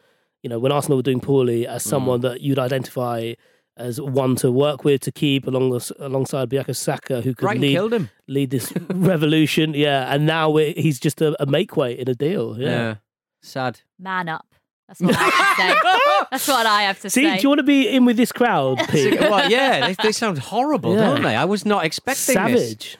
[0.42, 1.88] you know, when Arsenal were doing poorly, as mm.
[1.88, 3.32] someone that you'd identify
[3.76, 7.72] as one to work with to keep along alongside Bukayo Saka, who could Brighton lead
[7.72, 8.10] killed him.
[8.28, 9.74] lead this revolution.
[9.74, 12.58] Yeah, and now we're, he's just a, a make weight in a deal.
[12.58, 12.96] Yeah.
[13.42, 13.80] Sad.
[13.98, 14.54] Man up.
[14.88, 16.26] That's what I have to say.
[16.30, 17.36] That's what I have to See, say.
[17.36, 19.18] do you want to be in with this crowd, Pete?
[19.18, 21.06] well, yeah, they, they sound horrible, Yeah.
[21.06, 21.34] don't they?
[21.34, 22.70] I was not expecting this.
[22.70, 22.98] Savage.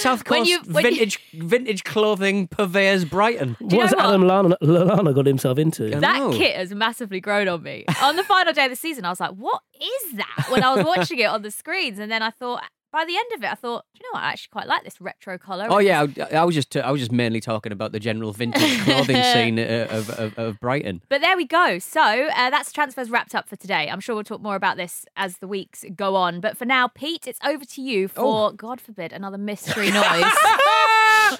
[0.00, 3.56] South When Coast you- when you- vintage vintage clothing purveyors Brighton.
[3.60, 4.06] you What has know what?
[4.06, 5.88] Adam Lallana, Lallana got himself into?
[5.88, 6.00] Yeah.
[6.00, 6.32] that know.
[6.32, 7.84] kit has massively grown on me.
[8.02, 10.46] on the final day of the season, I was like, what is that?
[10.50, 11.98] When I was watching it on the screens.
[11.98, 12.62] And then I thought,
[12.96, 14.24] by the end of it, I thought, do you know what?
[14.24, 15.66] I actually quite like this retro colour.
[15.68, 18.80] Oh yeah, I, I was just I was just mainly talking about the general vintage
[18.84, 21.02] clothing scene uh, of, of, of Brighton.
[21.10, 21.78] But there we go.
[21.78, 23.90] So uh, that's transfers wrapped up for today.
[23.90, 26.40] I'm sure we'll talk more about this as the weeks go on.
[26.40, 30.24] But for now, Pete, it's over to you for, God forbid, another mystery noise.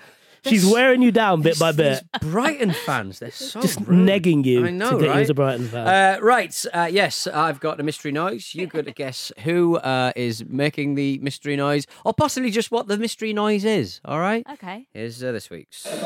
[0.49, 4.09] She's wearing you down bit by bit, These Brighton fans, they're so just rude.
[4.09, 5.17] negging you I know, to get right?
[5.17, 5.87] you as a Brighton fan.
[5.87, 8.55] Uh, right, uh, yes, I've got a mystery noise.
[8.55, 12.89] You've got to guess who uh, is making the mystery noise, or possibly just what
[12.89, 14.01] the mystery noise is.
[14.05, 14.47] All right.
[14.55, 14.87] okay.
[14.93, 15.87] Here's uh, this week's.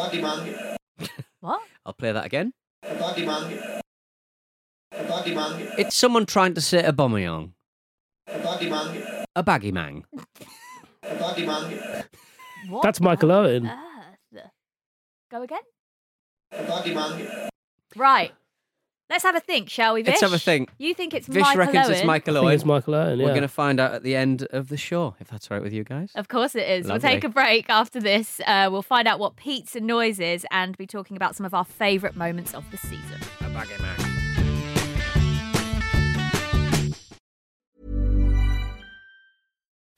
[1.40, 1.62] What?
[1.87, 2.53] I'll play that again.
[5.79, 7.53] It's someone trying to say a Aubameyang.
[9.37, 10.05] A baggy man.
[12.68, 12.83] What?
[12.83, 13.70] That's Michael on Owen.
[15.33, 15.38] Earth?
[15.38, 15.61] Go again?
[17.97, 18.33] Right.
[19.09, 20.12] Let's have a think, shall we, Vish?
[20.12, 20.71] Let's have a think.
[20.79, 21.93] You think it's Vish Michael reckons Owen?
[21.97, 22.55] it's Michael I think Owen.
[22.55, 23.19] it's Michael Owen.
[23.19, 23.25] Yeah.
[23.25, 25.64] We're going to find out at the end of the show, if that's all right
[25.64, 26.12] with you guys.
[26.14, 26.87] Of course it is.
[26.87, 26.93] Lovely.
[27.09, 28.40] We'll take a break after this.
[28.47, 31.64] Uh, we'll find out what pizza noise is and be talking about some of our
[31.64, 33.21] favourite moments of the season.
[33.40, 34.10] A baggy man.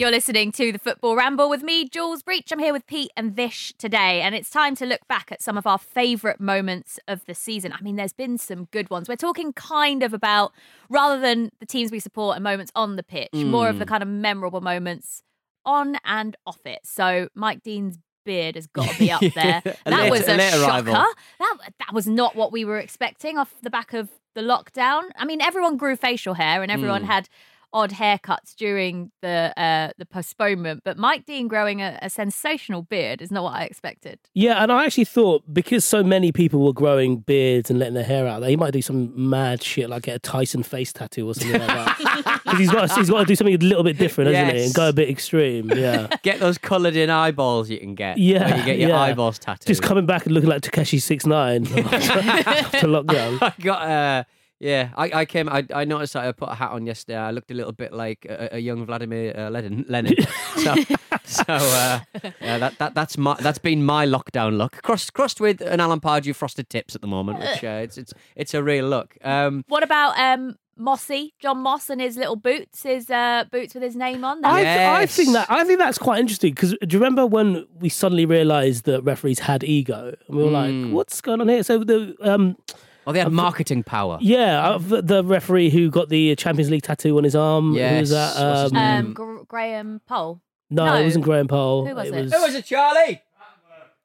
[0.00, 2.50] You're listening to the Football Ramble with me, Jules Breach.
[2.50, 5.58] I'm here with Pete and Vish today, and it's time to look back at some
[5.58, 7.74] of our favourite moments of the season.
[7.74, 9.10] I mean, there's been some good ones.
[9.10, 10.54] We're talking kind of about,
[10.88, 14.02] rather than the teams we support and moments on the pitch, more of the kind
[14.02, 15.22] of memorable moments
[15.66, 16.80] on and off it.
[16.84, 19.60] So, Mike Dean's beard has got to be up there.
[19.84, 20.92] That was a shocker.
[20.92, 21.14] That,
[21.78, 25.10] that was not what we were expecting off the back of the lockdown.
[25.16, 27.06] I mean, everyone grew facial hair and everyone Mm.
[27.08, 27.28] had
[27.72, 33.22] odd haircuts during the uh, the postponement, but Mike Dean growing a, a sensational beard
[33.22, 34.18] is not what I expected.
[34.34, 38.04] Yeah, and I actually thought because so many people were growing beards and letting their
[38.04, 41.28] hair out, that he might do some mad shit like get a Tyson face tattoo
[41.28, 42.40] or something like that.
[42.50, 44.64] Because he's got he's got to do something a little bit different, hasn't he?
[44.64, 45.70] And go a bit extreme.
[45.70, 46.08] Yeah.
[46.22, 48.18] Get those coloured in eyeballs you can get.
[48.18, 49.00] Yeah, Where you get your yeah.
[49.00, 49.66] eyeballs tattooed.
[49.66, 53.38] Just coming back and looking like Tekashi six nine after lockdown.
[53.40, 54.24] I got uh
[54.60, 55.48] yeah, I, I came.
[55.48, 57.16] I, I noticed that I put a hat on yesterday.
[57.18, 59.84] I looked a little bit like a, a young Vladimir uh, Lenin.
[59.88, 60.14] Lenin.
[60.56, 60.74] so,
[61.24, 62.00] so uh,
[62.40, 64.82] yeah, that, that that's my that's been my lockdown look.
[64.82, 68.12] Crossed crossed with an Alan Pardew frosted tips at the moment, which uh, it's it's
[68.36, 69.16] it's a real look.
[69.24, 73.82] Um, What about um, Mossy, John Moss, and his little boots, his uh, boots with
[73.82, 74.44] his name on?
[74.44, 77.26] I, That's- th- I think that I think that's quite interesting because do you remember
[77.26, 80.84] when we suddenly realised that referees had ego and we were Mm.
[80.86, 82.56] like, "What's going on here?" So the um,
[83.10, 84.18] oh, they had marketing power.
[84.20, 87.80] yeah, uh, the, the referee who got the Champions League tattoo on his arm, who
[87.80, 88.36] was that?
[88.36, 89.06] what's his Um, name?
[89.06, 90.40] um, Gr- Graham Poll.
[90.70, 90.94] no, no.
[90.96, 91.86] it wasn't Graham Poll.
[91.86, 92.14] Who was it?
[92.14, 93.22] was, Who was it, Charlie?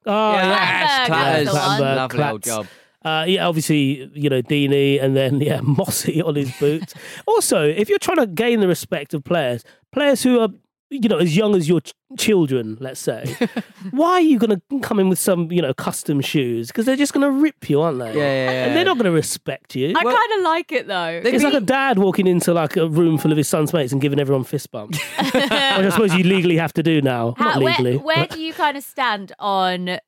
[0.08, 0.42] Oh, yeah.
[0.46, 1.46] Clattenburg, Yes, Clatters.
[1.54, 1.96] that's the one.
[1.96, 2.48] Lovely old Clatts.
[2.48, 2.68] job.
[3.04, 6.94] Uh, yeah, obviously, you know, Deeney and then, yeah, Mossy on his boots.
[7.28, 10.50] also, if you're trying to gain the respect of players, players who are,
[10.90, 13.36] you know, as young as your ch- children, let's say,
[13.92, 16.68] why are you going to come in with some, you know, custom shoes?
[16.68, 18.14] Because they're just going to rip you, aren't they?
[18.14, 18.66] Yeah, yeah, yeah.
[18.66, 19.94] And they're not going to respect you.
[19.96, 21.22] I kind of like it though.
[21.24, 24.02] it's like a dad walking into like a room full of his son's mates and
[24.02, 25.00] giving everyone fist bumps.
[25.20, 27.34] Which I suppose you legally have to do now.
[27.38, 27.98] How- not legally.
[27.98, 30.00] where, where do you kind of stand on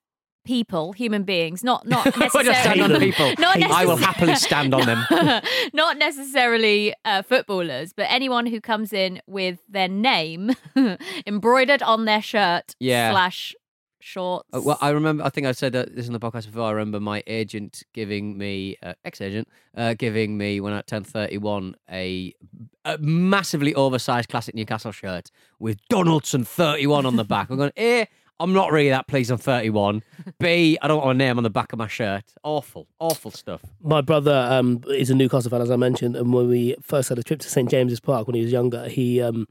[0.48, 3.32] people, human beings, not not necessarily stand on people.
[3.38, 5.04] Not I will happily stand on them.
[5.74, 10.52] not necessarily uh, footballers, but anyone who comes in with their name
[11.26, 13.10] embroidered on their shirt Yeah.
[13.12, 13.54] slash
[14.00, 14.48] shorts.
[14.54, 15.22] Uh, well, I remember.
[15.22, 16.62] I think I said that this in the podcast before.
[16.62, 21.36] I remember my agent giving me, uh, ex-agent, uh, giving me when at ten thirty
[21.36, 22.32] one a,
[22.86, 27.50] a massively oversized classic Newcastle shirt with Donaldson thirty one on the back.
[27.50, 28.08] I'm going, A,
[28.40, 30.02] I'm not really that pleased thirty one.
[30.38, 32.24] B, I don't want a name on the back of my shirt.
[32.44, 33.62] Awful, awful stuff.
[33.82, 37.18] My brother um, is a Newcastle fan, as I mentioned, and when we first had
[37.18, 39.48] a trip to St James's Park when he was younger, he um,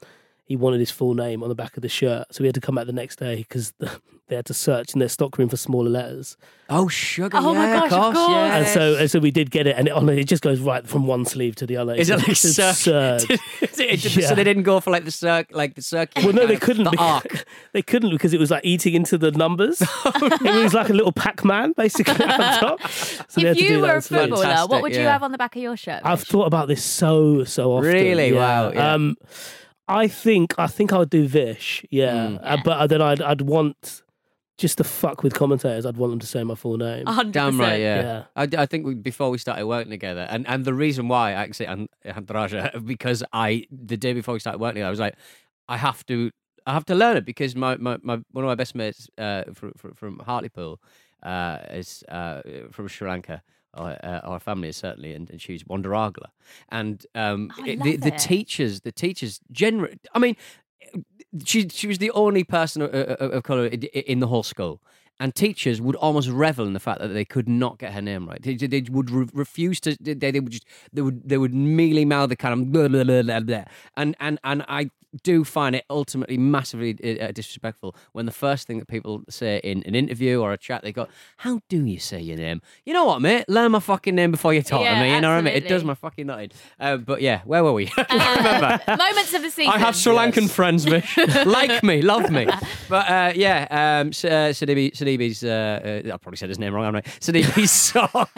[0.48, 2.62] he wanted his full name on the back of the shirt, so we had to
[2.62, 3.74] come back the next day because
[4.28, 6.36] they had to search in their stockroom for smaller letters,
[6.70, 7.38] Oh sugar!
[7.40, 8.30] Oh my yeah, gosh, of of course, course.
[8.30, 8.56] yes.
[8.56, 10.86] and so and so we did get it, and it, on it just goes right
[10.86, 11.96] from one sleeve to the other.
[11.96, 13.24] Is it like circ- absurd?
[13.62, 14.28] Is it Yeah.
[14.28, 16.28] So they didn't go for like the circ, like the circular.
[16.28, 16.84] Well, no, they of- couldn't.
[16.86, 17.46] The because- arc.
[17.74, 19.82] They couldn't because it was like eating into the numbers.
[19.84, 22.82] Oh, It was like a little Pac-Man, basically on top.
[22.90, 25.22] So they had if to do you were a footballer, what Fantastic, would you have
[25.24, 26.02] on the back of your shirt?
[26.04, 27.92] I've thought about this so so often.
[27.92, 28.34] Really?
[28.34, 28.40] yeah.
[28.40, 28.94] Wow, yeah.
[28.94, 29.18] Um,
[29.88, 31.86] I think I think I would do Vish.
[31.90, 32.40] Yeah, Mm.
[32.44, 34.02] Uh, but then I'd I'd want
[34.58, 35.86] just to fuck with commentators.
[35.86, 37.06] I'd want them to say my full name.
[37.06, 37.32] 100%.
[37.32, 38.02] Damn right, yeah.
[38.02, 38.24] Yeah.
[38.36, 41.68] I, I think we, before we started working together, and, and the reason why actually,
[41.68, 45.16] and Ehantharajah, because I the day before we started working together, I was like,
[45.70, 46.32] I have to,
[46.66, 49.44] I have to learn it because my, my, my one of my best mates uh,
[49.54, 50.82] from, from, from Hartlepool
[51.22, 53.44] uh, is uh, from Sri Lanka.
[53.78, 56.28] Or, uh, our family is certainly, and, and she's Wanderagla,
[56.70, 60.36] and um, Oh, it- the, the teachers, the teachers, generally, I mean,
[61.46, 64.82] she she was the only person of, of of color in, in the whole school.
[65.20, 68.28] And teachers would almost revel in the fact that they could not get her name
[68.30, 68.40] right.
[68.40, 69.98] They, they would re- refuse to.
[70.00, 70.66] They, they would just.
[70.94, 71.28] They would.
[71.28, 73.64] They would mealy mouth the kind of blah, blah, blah, blah, blah.
[73.96, 74.92] And and and I
[75.24, 76.92] do find it ultimately massively
[77.22, 80.82] uh, disrespectful when the first thing that people say in an interview or a chat,
[80.84, 83.46] they go, "How do you say your name?" You know what, mate?
[83.48, 85.14] Learn my fucking name before you talk Yeah, to me.
[85.16, 85.54] You know what I mean?
[85.56, 86.52] It does my fucking nutted.
[86.80, 87.92] Uh, but yeah, where were we?
[87.98, 89.04] I remember.
[89.04, 89.74] Moments of the season.
[89.74, 91.18] I have Sri Lankan friends, Vish.
[91.46, 92.48] like me, love me.
[92.90, 93.68] But uh, yeah,
[94.02, 97.10] um, S- uh, Sidibe, Sidibe's, uh, uh, I probably said his name wrong, haven't I?
[97.20, 98.30] Sidibe's sock.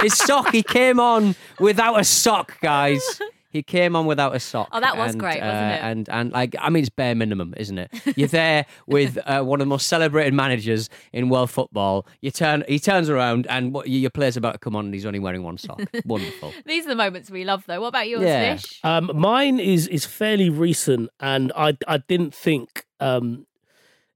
[0.00, 3.02] His sock, he came on without a sock, guys.
[3.50, 4.68] He came on without a sock.
[4.70, 5.80] Oh, that was and, great, wasn't uh, it?
[5.82, 7.90] And, and like, I mean, it's bare minimum, isn't it?
[8.16, 12.06] You're there with uh, one of the most celebrated managers in world football.
[12.20, 15.04] You turn, he turns around and what, your player's about to come on and he's
[15.04, 15.80] only wearing one sock.
[16.04, 16.52] Wonderful.
[16.64, 17.80] These are the moments we love, though.
[17.80, 18.54] What about yours, Yeah.
[18.54, 18.80] Vish?
[18.84, 23.46] Um, mine is is fairly recent, and I I didn't think um,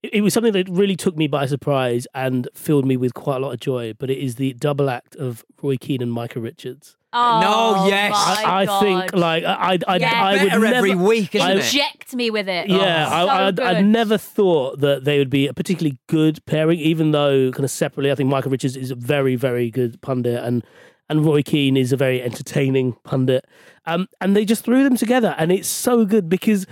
[0.02, 3.36] it, it was something that really took me by surprise and filled me with quite
[3.36, 3.94] a lot of joy.
[3.98, 6.96] But it is the double act of Roy Keane and Micah Richards.
[7.14, 8.12] Oh, yes.
[8.14, 10.12] I, I think like I I, Yeah.
[10.12, 10.74] I would Better never.
[10.76, 11.56] every week, isn't I- it?
[11.64, 12.68] Inject me with it.
[12.68, 16.44] Yeah, Oh, I, so I, I never thought that they would be a particularly good
[16.46, 20.00] pairing, even though kind of separately, I think Micah Richards is a very, very good
[20.02, 20.64] pundit and
[21.10, 23.44] and Roy Keane is a very entertaining pundit.
[23.86, 26.66] Um, and they just threw them together, and it's so good because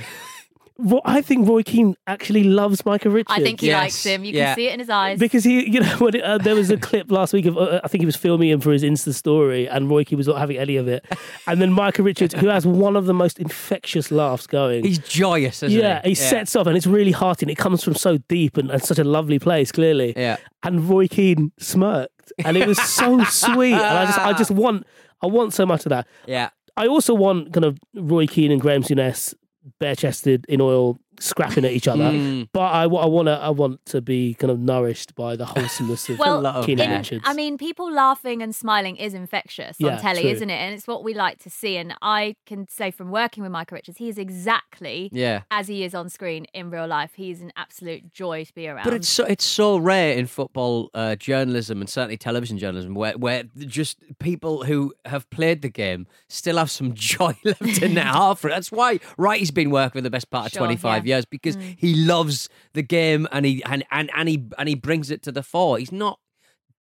[1.05, 3.39] I think Roy Keane actually loves Micah Richards.
[3.39, 3.83] I think he Yes.
[3.83, 4.25] likes him.
[4.25, 4.47] You Yeah.
[4.47, 5.19] can see it in his eyes.
[5.19, 7.81] Because he, you know, when it, uh, there was a clip last week of, uh,
[7.85, 10.39] I think he was filming him for his Insta story, and Roy Keane was not
[10.39, 11.05] having any of it.
[11.47, 15.63] And then Micah Richards, who has one of the most infectious laughs going, He's joyous,
[15.63, 16.11] isn't yeah, he?
[16.11, 18.83] he sets off and it's really hearty and it comes from so deep and, and
[18.83, 20.15] such a lovely place, clearly.
[20.17, 20.37] Yeah.
[20.63, 23.73] And Roy Keane smirked and it was so sweet.
[23.75, 24.87] And I just I just want
[25.21, 26.07] I want so much of that.
[26.27, 26.51] Yeah.
[26.77, 29.35] I also want kind of Roy Keane and Graham Souness
[29.79, 32.05] bare chested in oil scrapping at each other.
[32.05, 32.49] Mm.
[32.53, 36.09] But I, I want to I want to be kind of nourished by the wholesomeness
[36.09, 36.79] of Well, lot of Keane.
[36.79, 37.23] Richards.
[37.27, 40.31] I mean, people laughing and smiling is infectious on Yeah, telly, true.
[40.31, 40.55] isn't it?
[40.55, 41.77] And it's what we like to see.
[41.77, 45.43] And I can say from working with Micah Richards, he is exactly Yeah.
[45.51, 47.13] as he is on screen in real life.
[47.15, 48.85] He's an absolute joy to be around.
[48.85, 53.17] But it's so it's so rare in football uh, journalism and certainly television journalism where
[53.17, 58.05] where just people who have played the game still have some joy left in their
[58.19, 58.53] heart for it.
[58.53, 61.12] That's why Wrighty's been working for the best part of Sure, twenty five yeah.
[61.12, 61.77] years because mm.
[61.79, 65.33] he loves the game and he and, and and he and he brings it to
[65.33, 65.79] the fore.
[65.79, 66.19] He's not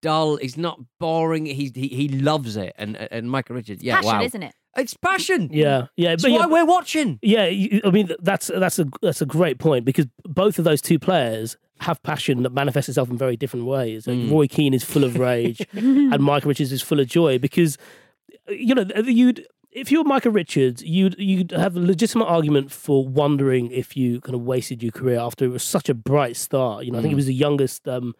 [0.00, 0.36] dull.
[0.36, 1.46] He's not boring.
[1.46, 2.74] He he, he loves it.
[2.76, 4.54] And and Micah Richards, yeah, passion, wow, isn't it?
[4.76, 5.50] it's passion.
[5.52, 6.12] yeah, yeah.
[6.12, 7.18] It's But why yeah, we're watching.
[7.22, 10.98] Yeah, I mean that's that's a that's a great point because both of those two
[10.98, 14.06] players have passion that manifests itself in very different ways.
[14.06, 14.32] And mm.
[14.32, 17.76] Roy Keane is full of rage, and Michael Richards is full of joy because
[18.48, 23.70] you know you'd if you're Micah Richards, you'd you'd have a legitimate argument for wondering
[23.70, 26.84] if you kind of wasted your career after it was such a bright start.
[26.84, 27.88] You know, I think he was the youngest.
[27.88, 28.14] Um,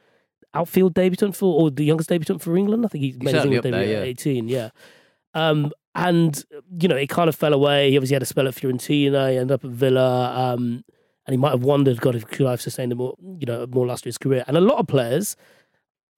[0.54, 2.84] Outfield debutant for, or the youngest debutant for England.
[2.84, 4.10] I think he made his England up there, debut at yeah.
[4.10, 4.48] 18.
[4.48, 4.68] Yeah,
[5.32, 6.44] um, and
[6.78, 7.90] you know, it kind of fell away.
[7.90, 9.30] He obviously had a spell at Fiorentina.
[9.30, 10.84] He ended up at Villa, um,
[11.26, 13.62] and he might have wondered, God, if could I have sustained a more, you know,
[13.62, 14.44] a more illustrious career?
[14.46, 15.36] And a lot of players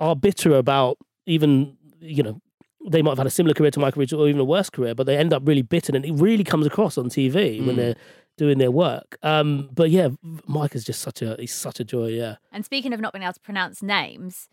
[0.01, 2.41] are bitter about even, you know,
[2.87, 4.95] they might have had a similar career to Micah Richards or even a worse career,
[4.95, 7.77] but they end up really bitter, and it really comes across on TV when Mm.
[7.77, 7.97] they're
[8.37, 9.17] doing their work.
[9.23, 10.09] Um, but yeah,
[10.47, 12.09] Mike is just such a he's such a joy.
[12.09, 14.49] Yeah, And speaking of not being able to pronounce names,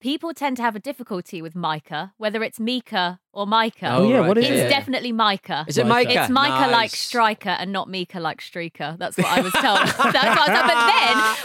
[0.00, 3.90] people tend to have a difficulty with Micah, whether it's Mika or Micah.
[3.92, 4.58] Oh, yeah, what is it's it?
[4.64, 5.64] It's definitely Micah.
[5.68, 6.08] Is it Micah.
[6.08, 6.20] Micah?
[6.22, 8.98] It's Micah like striker and not Mika like streaker.
[8.98, 9.62] That's what I was told.
[9.86, 10.66] That's what I was told.
[10.66, 10.92] But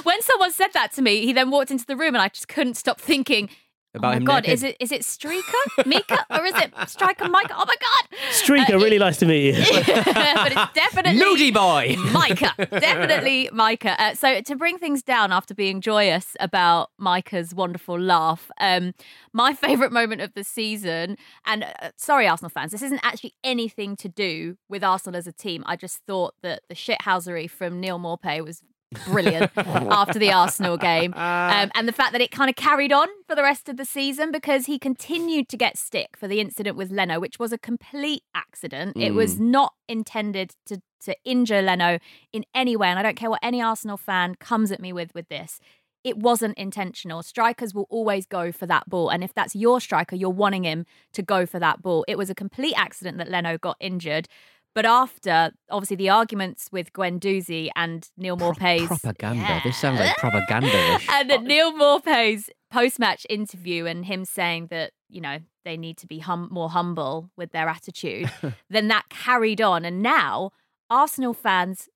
[0.02, 2.30] then when someone said that to me, he then walked into the room and I
[2.30, 3.50] just couldn't stop thinking,
[3.96, 4.54] About oh my him God, naked?
[4.54, 7.54] is it is it streaker, Mika, or is it striker Micah?
[7.58, 8.20] Oh my God.
[8.32, 9.64] Streaker, Uh, really nice to meet you.
[9.64, 11.96] but it's definitely Nudie boy.
[12.12, 14.02] Micah, definitely Micah.
[14.02, 18.94] Uh, so to bring things down after being joyous about Micah's wonderful laugh, um,
[19.34, 23.96] my favourite moment of the season, and uh, sorry, Arsenal fans, this isn't actually anything
[23.98, 25.64] to do with Arsenal as a team.
[25.66, 28.62] I just thought that the shithousery from Neal Maupay was
[29.06, 31.14] brilliant after the Arsenal game.
[31.14, 33.86] Um, and the fact that it kind of carried on for the rest of the
[33.86, 37.58] season because he continued to get stick for the incident with Leno, which was a
[37.58, 38.98] complete accident.
[38.98, 42.00] It was not intended to, to injure Leno
[42.34, 42.88] in any way.
[42.88, 45.60] And I don't care what any Arsenal fan comes at me with with this.
[46.04, 47.24] It wasn't intentional.
[47.24, 49.10] Strikers will always go for that ball.
[49.10, 52.06] And if that's your striker, you're wanting him to go for that ball.
[52.08, 54.28] It was a complete accident that Leno got injured.
[54.76, 59.62] But after, obviously, the arguments with Guendouzi and Neal Maupay's propaganda.
[59.64, 61.00] This sounds like propaganda.
[61.10, 66.20] and Neal Maupay's post-match interview and him saying that you know they need to be
[66.20, 68.30] hum- more humble with their attitude,
[68.70, 70.52] then that carried on, and now
[70.90, 71.88] Arsenal fans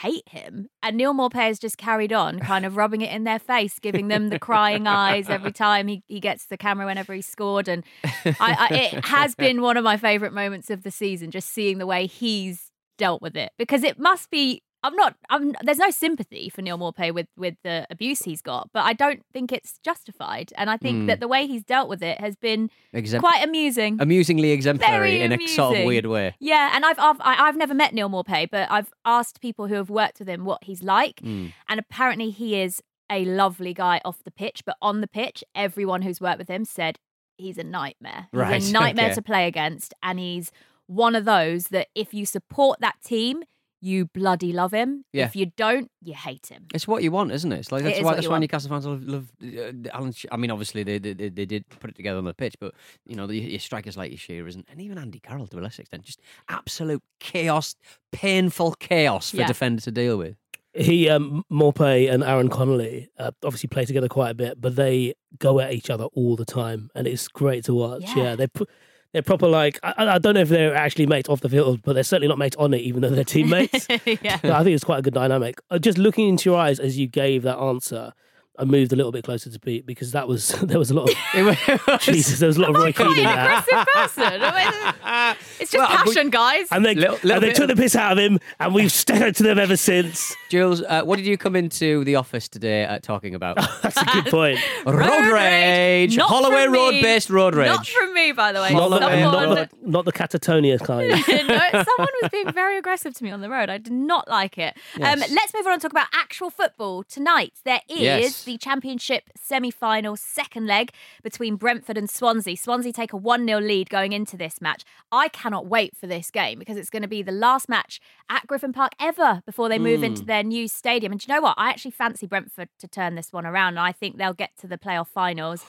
[0.00, 3.38] hate him, and Neal Maupay has just carried on, kind of rubbing it in their
[3.38, 7.22] face, giving them the crying eyes every time he, he gets the camera whenever he
[7.22, 11.30] scored, and I, I, it has been one of my favourite moments of the season,
[11.30, 15.16] just seeing the way he's dealt with it because it must be I'm not.
[15.30, 15.54] I'm.
[15.62, 19.22] There's no sympathy for Neal Maupay with with the abuse he's got, but I don't
[19.32, 20.52] think it's justified.
[20.56, 21.06] And I think Mm.
[21.08, 23.96] that the way he's dealt with it has been Exemp- quite amusing.
[24.00, 26.34] amusingly exemplary Very in a sort of weird way.
[26.38, 29.74] Yeah, and I've I've I- I've never met Neal Maupay, but I've asked people who
[29.74, 31.52] have worked with him what he's like, Mm.
[31.68, 36.02] and apparently he is a lovely guy off the pitch, but on the pitch, everyone
[36.02, 36.98] who's worked with him said
[37.36, 38.28] he's a nightmare.
[38.32, 39.14] He's a nightmare okay.
[39.14, 40.50] to play against, and he's
[40.86, 43.44] one of those that if you support that team,
[43.84, 45.04] you bloody love him.
[45.12, 45.26] Yeah.
[45.26, 46.66] If you don't, you hate him.
[46.74, 47.58] It's what you want, isn't it?
[47.58, 48.40] It's like that's is why what that's why want.
[48.42, 50.12] Newcastle fans love, love uh, Alan.
[50.12, 52.54] Sh- I mean, obviously they, they they they did put it together on the pitch,
[52.58, 52.72] but
[53.06, 55.60] you know, the, your strikers like your Shearers and, and even Andy Carroll to a
[55.60, 57.76] lesser extent, just absolute chaos,
[58.12, 59.46] painful chaos for Yeah.
[59.46, 60.36] defender to deal with.
[60.76, 65.14] he um Maupay and Aaron Connolly uh, obviously play together quite a bit, but they
[65.38, 68.02] go at each other all the time, and it's great to watch.
[68.02, 68.16] Yeah.
[68.22, 68.68] Yeah, they put.
[69.14, 71.92] They're proper like I, I don't know if they're actually mates off the field, but
[71.92, 73.86] they're certainly not mates on it, even though they're teammates.
[74.04, 74.40] yeah.
[74.42, 75.60] Yeah, I think it's quite a good dynamic.
[75.70, 78.12] Uh, Just looking into your eyes as you gave that answer,
[78.56, 81.10] I moved a little bit closer to Pete because that was there was a lot
[81.10, 81.16] of
[82.00, 83.64] Jesus, there was a lot of Roy Keane Quite in an that.
[83.68, 84.42] aggressive person.
[84.42, 86.66] I mean, it's just Well, we- passion, guys.
[86.70, 88.92] And they, Little- little and they took of- the piss out of him, and we've
[88.92, 90.34] stuck to them ever since.
[90.50, 93.56] Jules, uh, what did you come into the office today uh, talking about?
[93.82, 94.58] That's a good point.
[94.86, 96.66] road rage, Not Holloway.
[96.68, 97.68] Road-based road rage.
[97.68, 98.72] Not from me, by the way.
[98.72, 101.08] Not the, Someone- not, the, not the catatonia kind.
[101.10, 103.68] no, someone was being very aggressive to me on the road.
[103.68, 104.76] I did not like it.
[105.00, 107.02] Um, let's move on and talk about actual football.
[107.04, 108.43] Tonight, there is Yes.
[108.44, 110.90] The Championship semi final second leg
[111.22, 112.56] between Brentford and Swansea.
[112.56, 114.84] Swansea take a 1 0 lead going into this match.
[115.10, 118.46] I cannot wait for this game because it's going to be the last match at
[118.46, 120.26] Griffin Park ever before they move into hmm.
[120.26, 121.12] their new stadium.
[121.12, 121.54] And do you know what?
[121.58, 123.74] I actually fancy Brentford to turn this one around.
[123.74, 125.64] And I think they'll get to the playoff finals.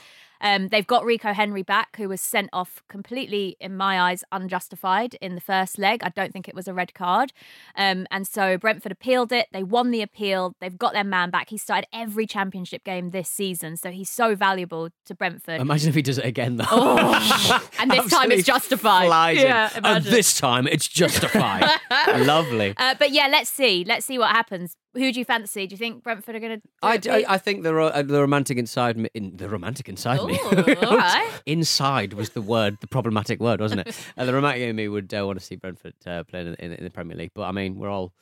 [0.45, 5.15] Um, they've got Rico Henry back, who was sent off completely, in my eyes, unjustified
[5.15, 6.03] in the first leg.
[6.03, 7.33] I don't think it was a red card.
[7.75, 9.47] Um, and so Brentford appealed it.
[9.51, 10.55] They won the appeal.
[10.61, 11.49] They've got their man back.
[11.49, 13.75] He started every championship game this season.
[13.75, 15.59] So he's so valuable to Brentford.
[15.59, 16.65] Imagine if he does it again, though.
[16.69, 19.37] Oh, and this time it's justified.
[19.37, 21.67] Yeah, and this time it's justified.
[22.17, 22.75] Lovely.
[22.77, 23.83] Uh, but yeah, let's see.
[23.83, 24.75] Let's see what happens.
[24.93, 25.67] Who do you fancy?
[25.67, 26.67] Do you think Brentford are going to?
[26.81, 30.23] I, I, I think the ro- uh, the romantic inside me, in the romantic inside
[30.23, 30.34] me.
[30.43, 31.29] Ooh, all right.
[31.45, 33.97] inside was the word, the problematic word, wasn't it?
[34.17, 36.71] uh, the romantic in me would uh, want to see Brentford uh, playing in, in,
[36.73, 38.13] in the Premier League, but I mean, we're all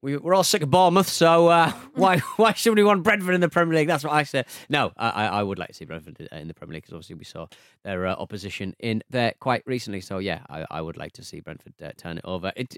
[0.00, 3.40] we, we're all sick of Bournemouth, so uh, why why should we want Brentford in
[3.40, 3.88] the Premier League?
[3.88, 4.44] That's what I say.
[4.68, 6.94] No, I, I I would like to see Brentford uh, in the Premier League because
[6.94, 7.46] obviously we saw
[7.82, 10.00] their uh, opposition in there quite recently.
[10.00, 12.52] So yeah, I, I would like to see Brentford uh, turn it over.
[12.54, 12.76] It,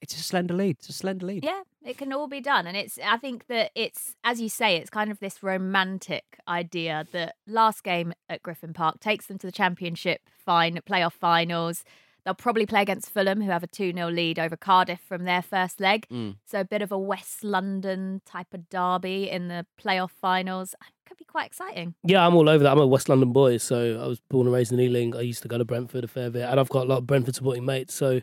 [0.00, 0.76] it's, a slender lead.
[0.78, 1.44] It's a slender lead.
[1.44, 2.66] Yeah, it can all be done.
[2.66, 7.06] And it's, I think that it's, as you say, it's kind of this romantic idea
[7.12, 11.84] that last game at Griffin Park takes them to the championship fine, playoff finals.
[12.24, 15.42] They'll probably play against Fulham, who have a 2 0 lead over Cardiff from their
[15.42, 16.08] first leg.
[16.10, 16.36] Mm.
[16.44, 20.74] So a bit of a West London type of derby in the playoff finals.
[21.06, 21.94] Could be quite exciting.
[22.02, 22.72] Yeah, I'm all over that.
[22.72, 25.14] I'm a West London boy, so I was born and raised in Ealing.
[25.14, 27.06] I used to go to Brentford a fair bit, and I've got a lot of
[27.06, 27.94] Brentford supporting mates.
[27.94, 28.20] So,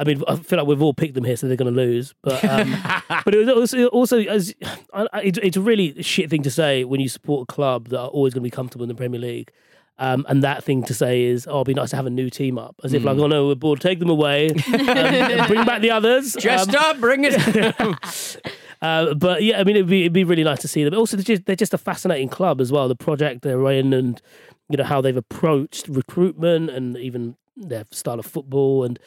[0.00, 2.14] I mean, I feel like we've all picked them here, so they're going to lose.
[2.22, 2.74] But um,
[3.24, 4.54] but it was also, also as
[4.94, 7.88] I, I- it's, it's a really shit thing to say when you support a club
[7.90, 9.52] that are always going to be comfortable in the Premier League.
[9.98, 12.30] Um, and that thing to say is, oh, it'd be nice to have a new
[12.30, 12.74] team up.
[12.82, 14.54] As if, like, oh no, we're bored, take them away, um,
[15.46, 16.34] bring back the others.
[16.40, 17.34] Just Um, up, bring it.
[18.82, 20.94] uh, but yeah, I mean, it'd be, it'd be really nice to see them.
[20.94, 22.88] Also, they're just, they're just a fascinating club as well.
[22.88, 24.22] The project they're in, and
[24.70, 28.84] you know how they've approached recruitment and even their style of football.
[28.84, 28.98] And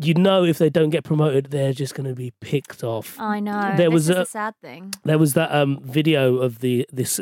[0.00, 3.18] you know, if they don't get promoted, they're just going to be picked off.
[3.18, 3.74] I know.
[3.76, 4.92] There this was a- a sad thing.
[5.04, 7.20] There was that um, video of the this.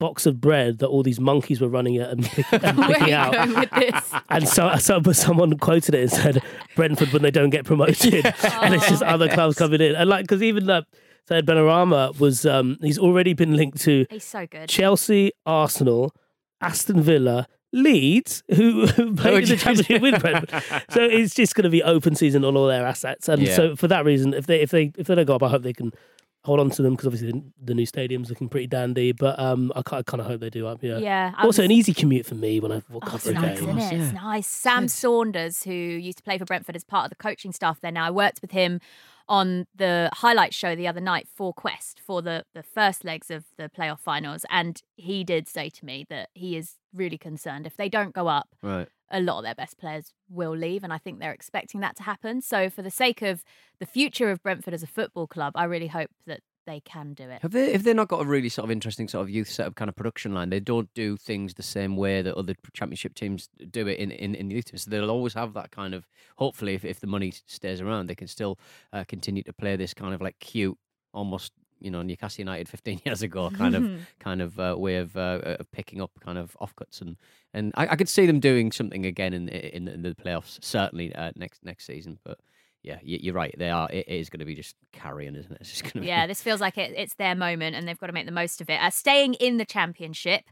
[0.00, 2.94] Box of bread that all these monkeys were running at and, pick, and Where are
[2.94, 4.12] picking out, going with this?
[4.30, 6.42] and so, so but someone quoted it and said
[6.76, 10.08] Brentford when they don't get promoted, and it's just Oh, other clubs coming in, and
[10.08, 10.84] like because even that
[11.28, 14.68] Saïd Benrahma was um, he's already been linked to He's so good.
[14.68, 16.14] Chelsea, Arsenal,
[16.60, 20.62] Aston Villa, Leeds, who, who played in the championship with Brentford.
[20.90, 23.54] So it's just going to be open season on all their assets, and Yeah.
[23.56, 25.62] so for that reason, if they if they if they don't go up, I hope
[25.62, 25.92] they can
[26.44, 29.12] hold on to them because obviously the, the new stadium's looking pretty dandy.
[29.12, 30.82] But um, I, kind of hope they do up.
[30.82, 30.98] Yeah.
[30.98, 31.32] Yeah.
[31.36, 33.30] I Also, was- an easy commute for me when I walk Oh, up it's for
[33.30, 33.76] a nice, game.
[33.78, 34.00] isn't it?
[34.04, 34.46] It's nice.
[34.46, 37.92] Sam Saunders, who used to play for Brentford as part of the coaching staff there
[37.92, 38.80] now, I worked with him
[39.28, 43.44] on the highlight show the other night for Quest for the, the first legs of
[43.58, 44.46] the playoff finals.
[44.48, 47.66] And he did say to me that he is really concerned.
[47.66, 48.88] If they don't go up, Right.
[49.10, 50.84] a lot of their best players will leave.
[50.84, 52.40] And I think they're expecting that to happen.
[52.42, 53.44] So, for the sake of
[53.78, 57.30] the future of Brentford as a football club, I really hope that they can do
[57.30, 57.40] it.
[57.40, 57.72] Have they?
[57.72, 59.88] If they're not got a really sort of interesting sort of youth set setup kind
[59.88, 63.86] of production line, they don't do things the same way that other championship teams do
[63.86, 64.78] it in in, in the youth.
[64.78, 66.06] So they'll always have that kind of.
[66.36, 68.58] Hopefully, if, if the money stays around, they can still
[68.92, 70.76] uh, continue to play this kind of like cute,
[71.14, 73.88] almost you know Newcastle United 15 years ago kind of
[74.20, 77.16] kind of uh, way of uh, of picking up kind of offcuts and
[77.54, 81.14] and I, I could see them doing something again in in, in the playoffs certainly
[81.14, 82.38] uh, next next season, but.
[82.84, 83.52] Yeah, you- you're right.
[83.58, 83.88] They are.
[83.90, 85.58] It is going to be just carrying, isn't it?
[85.60, 88.06] It's just going to Yeah, this feels like it, it's their moment and they've got
[88.06, 88.80] to make the most of it.
[88.80, 90.44] Uh, staying in the championship,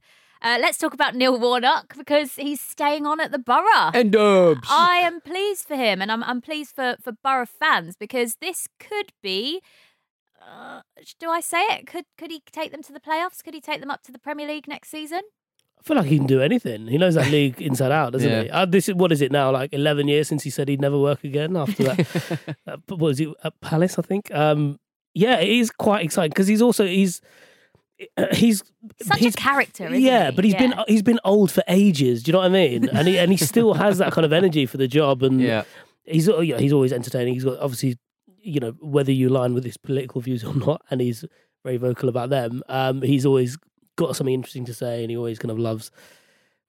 [0.42, 3.90] uh, let's talk about Neil Warnock because he's staying on at the Borough.
[3.94, 4.66] And dubs.
[4.68, 8.66] I am pleased for him and I'm, I'm pleased for, for Borough fans because this
[8.80, 9.62] could be.
[10.46, 10.80] Uh,
[11.18, 11.86] do I say it?
[11.86, 13.42] Could could he take them to the playoffs?
[13.42, 15.22] Could he take them up to the Premier League next season?
[15.78, 16.86] I feel like he can do anything.
[16.86, 18.42] He knows that league inside out, doesn't Yeah.
[18.44, 18.50] he?
[18.50, 19.50] Uh, this is what is it now?
[19.50, 22.56] Like eleven years since he said he'd never work again after that.
[22.66, 23.98] uh, what was it at Palace?
[23.98, 24.32] I think.
[24.34, 24.78] Um,
[25.14, 27.20] yeah, it is quite exciting because he's also he's
[28.16, 28.62] uh, he's
[29.02, 30.36] Such he's, a character, isn't yeah, he?
[30.36, 30.84] but he's been Yeah.
[30.88, 32.22] he's been old for ages.
[32.22, 32.88] Do you know what I mean?
[32.90, 35.22] And he and he still has that kind of energy for the job.
[35.22, 35.64] And Yeah.
[36.04, 37.34] he's uh, you know, he's always entertaining.
[37.34, 37.96] He's got obviously
[38.46, 41.24] you know whether you align with his political views or not, and he's
[41.64, 42.62] very vocal about them.
[42.68, 43.58] Um, he's always
[43.96, 45.90] got something interesting to say, and he always kind of loves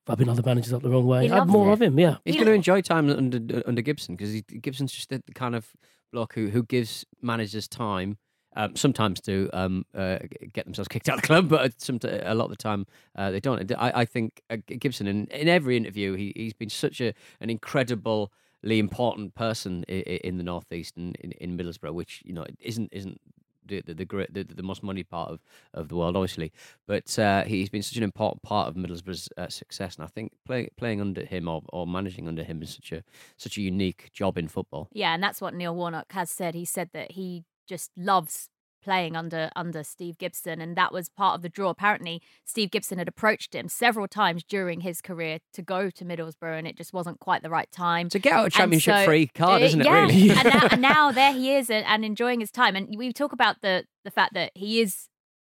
[0.08, 1.24] rubbing other managers up the wrong way.
[1.24, 1.74] He Have loves more it.
[1.74, 2.18] of him, yeah.
[2.26, 5.68] He's going to enjoy time under under Gibson because Gibson's just the kind of
[6.12, 8.18] bloke who who gives managers time.
[8.56, 10.18] Um, sometimes to um, uh,
[10.52, 13.30] get themselves kicked out of the club, but some a lot of the time uh,
[13.30, 13.72] they don't.
[13.74, 17.52] I, I think uh, Gibson, in, in every interview, he he's been such a an
[17.52, 18.28] incredibly
[18.64, 23.20] important person in, the northeast and in, in Middlesbrough, which you know isn't isn't
[23.68, 25.40] the the, the great the, the most money part of,
[25.74, 26.52] of the world, obviously.
[26.88, 30.34] But uh, he's been such an important part of Middlesbrough's uh, success, and I think
[30.46, 33.04] play, playing under him or, or managing under him is such a
[33.38, 34.90] such a unique job in football.
[34.92, 36.56] Yeah, and that's what Neil Warnock has said.
[36.56, 38.50] He said that he just loves
[38.84, 41.70] playing under under Steve Gibson and that was part of the draw.
[41.70, 46.58] Apparently Steve Gibson had approached him several times during his career to go to Middlesbrough
[46.58, 48.10] and it just wasn't quite the right time.
[48.10, 49.86] To get out a championship so- free card, Uh, isn't it?
[49.86, 50.02] yeah.
[50.02, 50.30] Really?
[50.32, 52.76] and, now, and now there he is and, and enjoying his time.
[52.76, 55.08] And we talk about the the fact that he is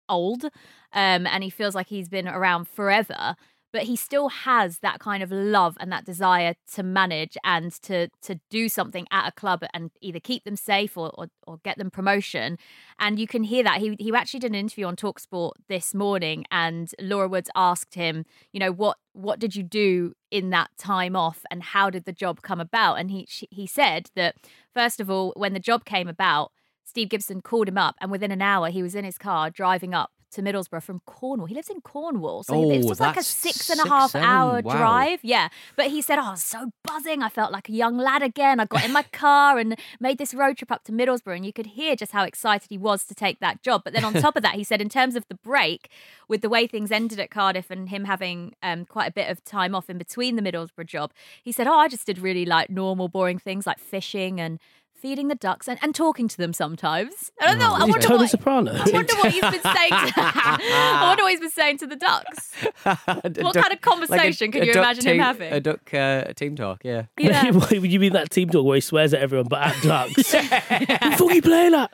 [0.08, 3.36] old um, and he feels like he's been around forever.
[3.78, 8.08] But he still has that kind of love and that desire to manage and to
[8.22, 11.78] to do something at a club and either keep them safe or, or, or get
[11.78, 12.58] them promotion.
[12.98, 13.78] And you can hear that.
[13.78, 18.24] He he actually did an interview on Talksport this morning and Laura Woods asked him,
[18.50, 22.12] you know, what what did you do in that time off and how did the
[22.12, 22.96] job come about?
[22.96, 24.34] And he she, he said that
[24.74, 26.50] first of all, when the job came about,
[26.84, 29.94] Steve Gibson called him up, and within an hour, he was in his car driving
[29.94, 31.46] up to Middlesbrough from Cornwall.
[31.46, 34.10] He lives in Cornwall, so Oh, it's just like a six and a six, half
[34.10, 34.76] seven, hour wow.
[34.76, 35.20] drive.
[35.22, 37.22] Yeah, but he said, "Oh, I was so buzzing.
[37.22, 38.60] I felt like a young lad again.
[38.60, 41.52] I got in my car and made this road trip up to Middlesbrough, and you
[41.52, 43.82] could hear just how excited he was to take that job.
[43.84, 45.90] But then on top of that, he said, in terms of the break,
[46.28, 49.44] with the way things ended at Cardiff and him having um, quite a bit of
[49.44, 51.12] time off in between the Middlesbrough job,
[51.42, 54.58] he said, "Oh, I just did really like normal, boring things like fishing and."
[55.00, 57.30] Feeding the ducks and, and talking to them sometimes.
[57.40, 57.72] I don't know.
[57.72, 58.72] I Is he wonder Tony what, Soprano?
[58.72, 59.90] I wonder what he's been saying.
[59.90, 62.52] To, I wonder what he's been saying to the ducks.
[63.44, 65.52] What kind of conversation could you duck imagine him having?
[65.52, 67.04] A duck uh, team talk, yeah.
[67.18, 67.52] Yeah.
[67.52, 70.32] What, you mean that team talk where he swears at everyone but at ducks?
[70.32, 71.90] Fuck you play that.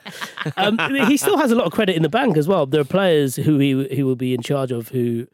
[0.57, 2.65] Um, he still has a lot of credit in the bank as well.
[2.65, 5.27] There are players who he he will be in charge of who,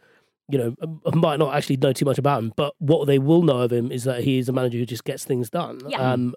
[0.49, 0.75] you know,
[1.13, 3.91] might not actually know too much about him, but what they will know of him
[3.91, 5.79] is that he is a manager who just gets things done.
[5.87, 6.01] Yeah.
[6.01, 6.35] Um,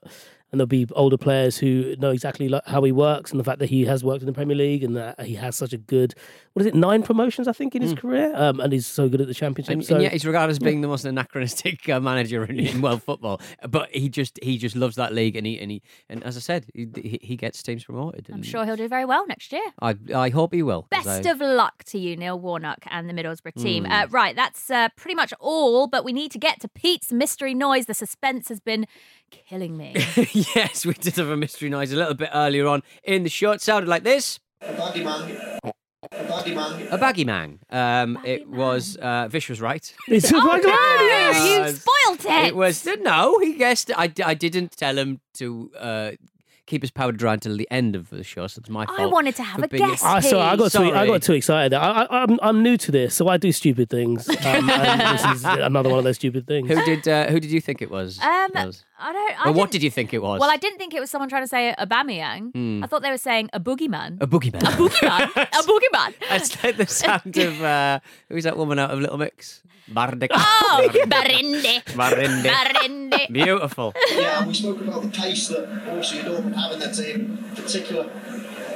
[0.55, 3.59] and there'll be older players who know exactly like how he works and the fact
[3.59, 6.15] that he has worked in the Premier League and that he has such a good,
[6.53, 9.21] what is it, nine promotions I think in his career, um, and he's so good
[9.21, 9.73] at the Championship.
[9.73, 12.81] And, so and yet he's regarded as being the most anachronistic uh, manager in, in
[12.81, 13.41] world football.
[13.69, 16.41] But he just he just loves that league, and he and he and as I
[16.41, 18.31] said, he he, he gets teams promoted.
[18.33, 19.67] I'm sure he'll do very well next year.
[19.83, 20.87] I I hope he will.
[20.89, 23.87] Best I- of luck to you, Neil Warnock and the Middlesbrough team.
[23.87, 24.05] Mm.
[24.05, 27.55] Uh, right, that's uh, pretty much all, but we need to get to Pete's mystery
[27.55, 27.87] noise.
[27.87, 28.87] The suspense has been
[29.49, 29.95] killing me.
[30.55, 33.53] yes, we did have a mystery noise a little bit earlier on in the show.
[33.53, 34.41] It sounded like this.
[34.61, 35.39] A baggy man.
[36.13, 36.89] A baggy man.
[36.91, 37.59] A baggy man.
[37.71, 39.95] Um, it was uh, Vish was right.
[40.09, 41.37] It's oh like, no, yes.
[41.45, 41.81] you Yes.
[41.81, 42.47] spoilt it.
[42.49, 43.39] It was no.
[43.41, 43.91] He guessed.
[43.97, 46.11] I, I didn't tell him to uh,
[46.67, 48.47] keep his powder dry until the end of the show.
[48.47, 48.99] So it's my fault.
[48.99, 50.03] I wanted to have a being- guess.
[50.03, 51.75] I sorry, I got too, I got too excited.
[51.75, 54.29] I, I, I'm I'm new to this, so I do stupid things.
[54.29, 56.69] Um, this is another one of those stupid things.
[56.69, 58.19] Who did uh, Who did you think it was?
[58.21, 58.85] Um, Was?
[58.99, 59.47] I don't.
[59.47, 60.41] I Or what didn't- you think it was?
[60.41, 62.53] Well, I didn't think it was someone trying to say Aubameyang.
[62.53, 62.83] Hmm.
[62.85, 64.19] I thought they were saying a boogeyman.
[64.23, 64.63] a boogeyman.
[64.63, 65.31] A boogeyman.
[65.37, 66.15] a boogeyman.
[66.31, 69.63] That's like the sound of uh, who's that woman out of Little Mix?
[69.93, 70.29] Bardik.
[70.33, 71.83] Oh, Barinde.
[71.93, 72.49] Barinde.
[72.51, 73.33] Barinde.
[73.33, 73.93] Beautiful.
[74.15, 77.39] Yeah, and we spoke about the pace that also you don't have in that team,
[77.55, 78.05] particular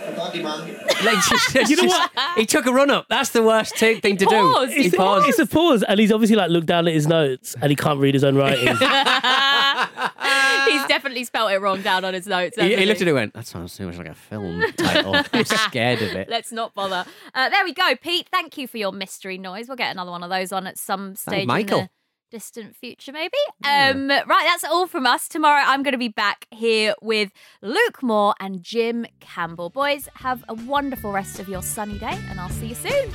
[0.07, 0.61] A baggy man.
[1.05, 1.25] Like,
[1.71, 2.11] you know what?
[2.37, 3.07] He took a run up.
[3.09, 4.71] That's the worst t- thing to paused.
[4.71, 4.77] do.
[4.77, 5.29] He He It's, paused.
[5.29, 8.01] it's a pause, and he's obviously like looked down at his notes, and he can't
[8.01, 8.69] read his own writing.
[10.69, 12.57] He's definitely spelt it wrong down on his notes.
[12.57, 15.17] He, he looked at it and went, that sounds too much like a film title.
[15.33, 16.29] I'm scared of it.
[16.29, 17.05] Let's not bother.
[17.35, 18.29] Uh, there we go, Pete.
[18.31, 19.69] Thank you for your mystery noise.
[19.69, 21.79] We'll get another one of those on at some stage Michael.
[21.81, 21.91] in the
[22.31, 23.37] distant future, maybe.
[23.65, 25.29] Um, right, that's all from us.
[25.29, 27.31] Tomorrow, I'm going to be back here with
[27.63, 29.71] Luke Moore and Jim Campbell.
[29.71, 33.15] Boys, have a wonderful rest of your sunny day, and I'll see you soon.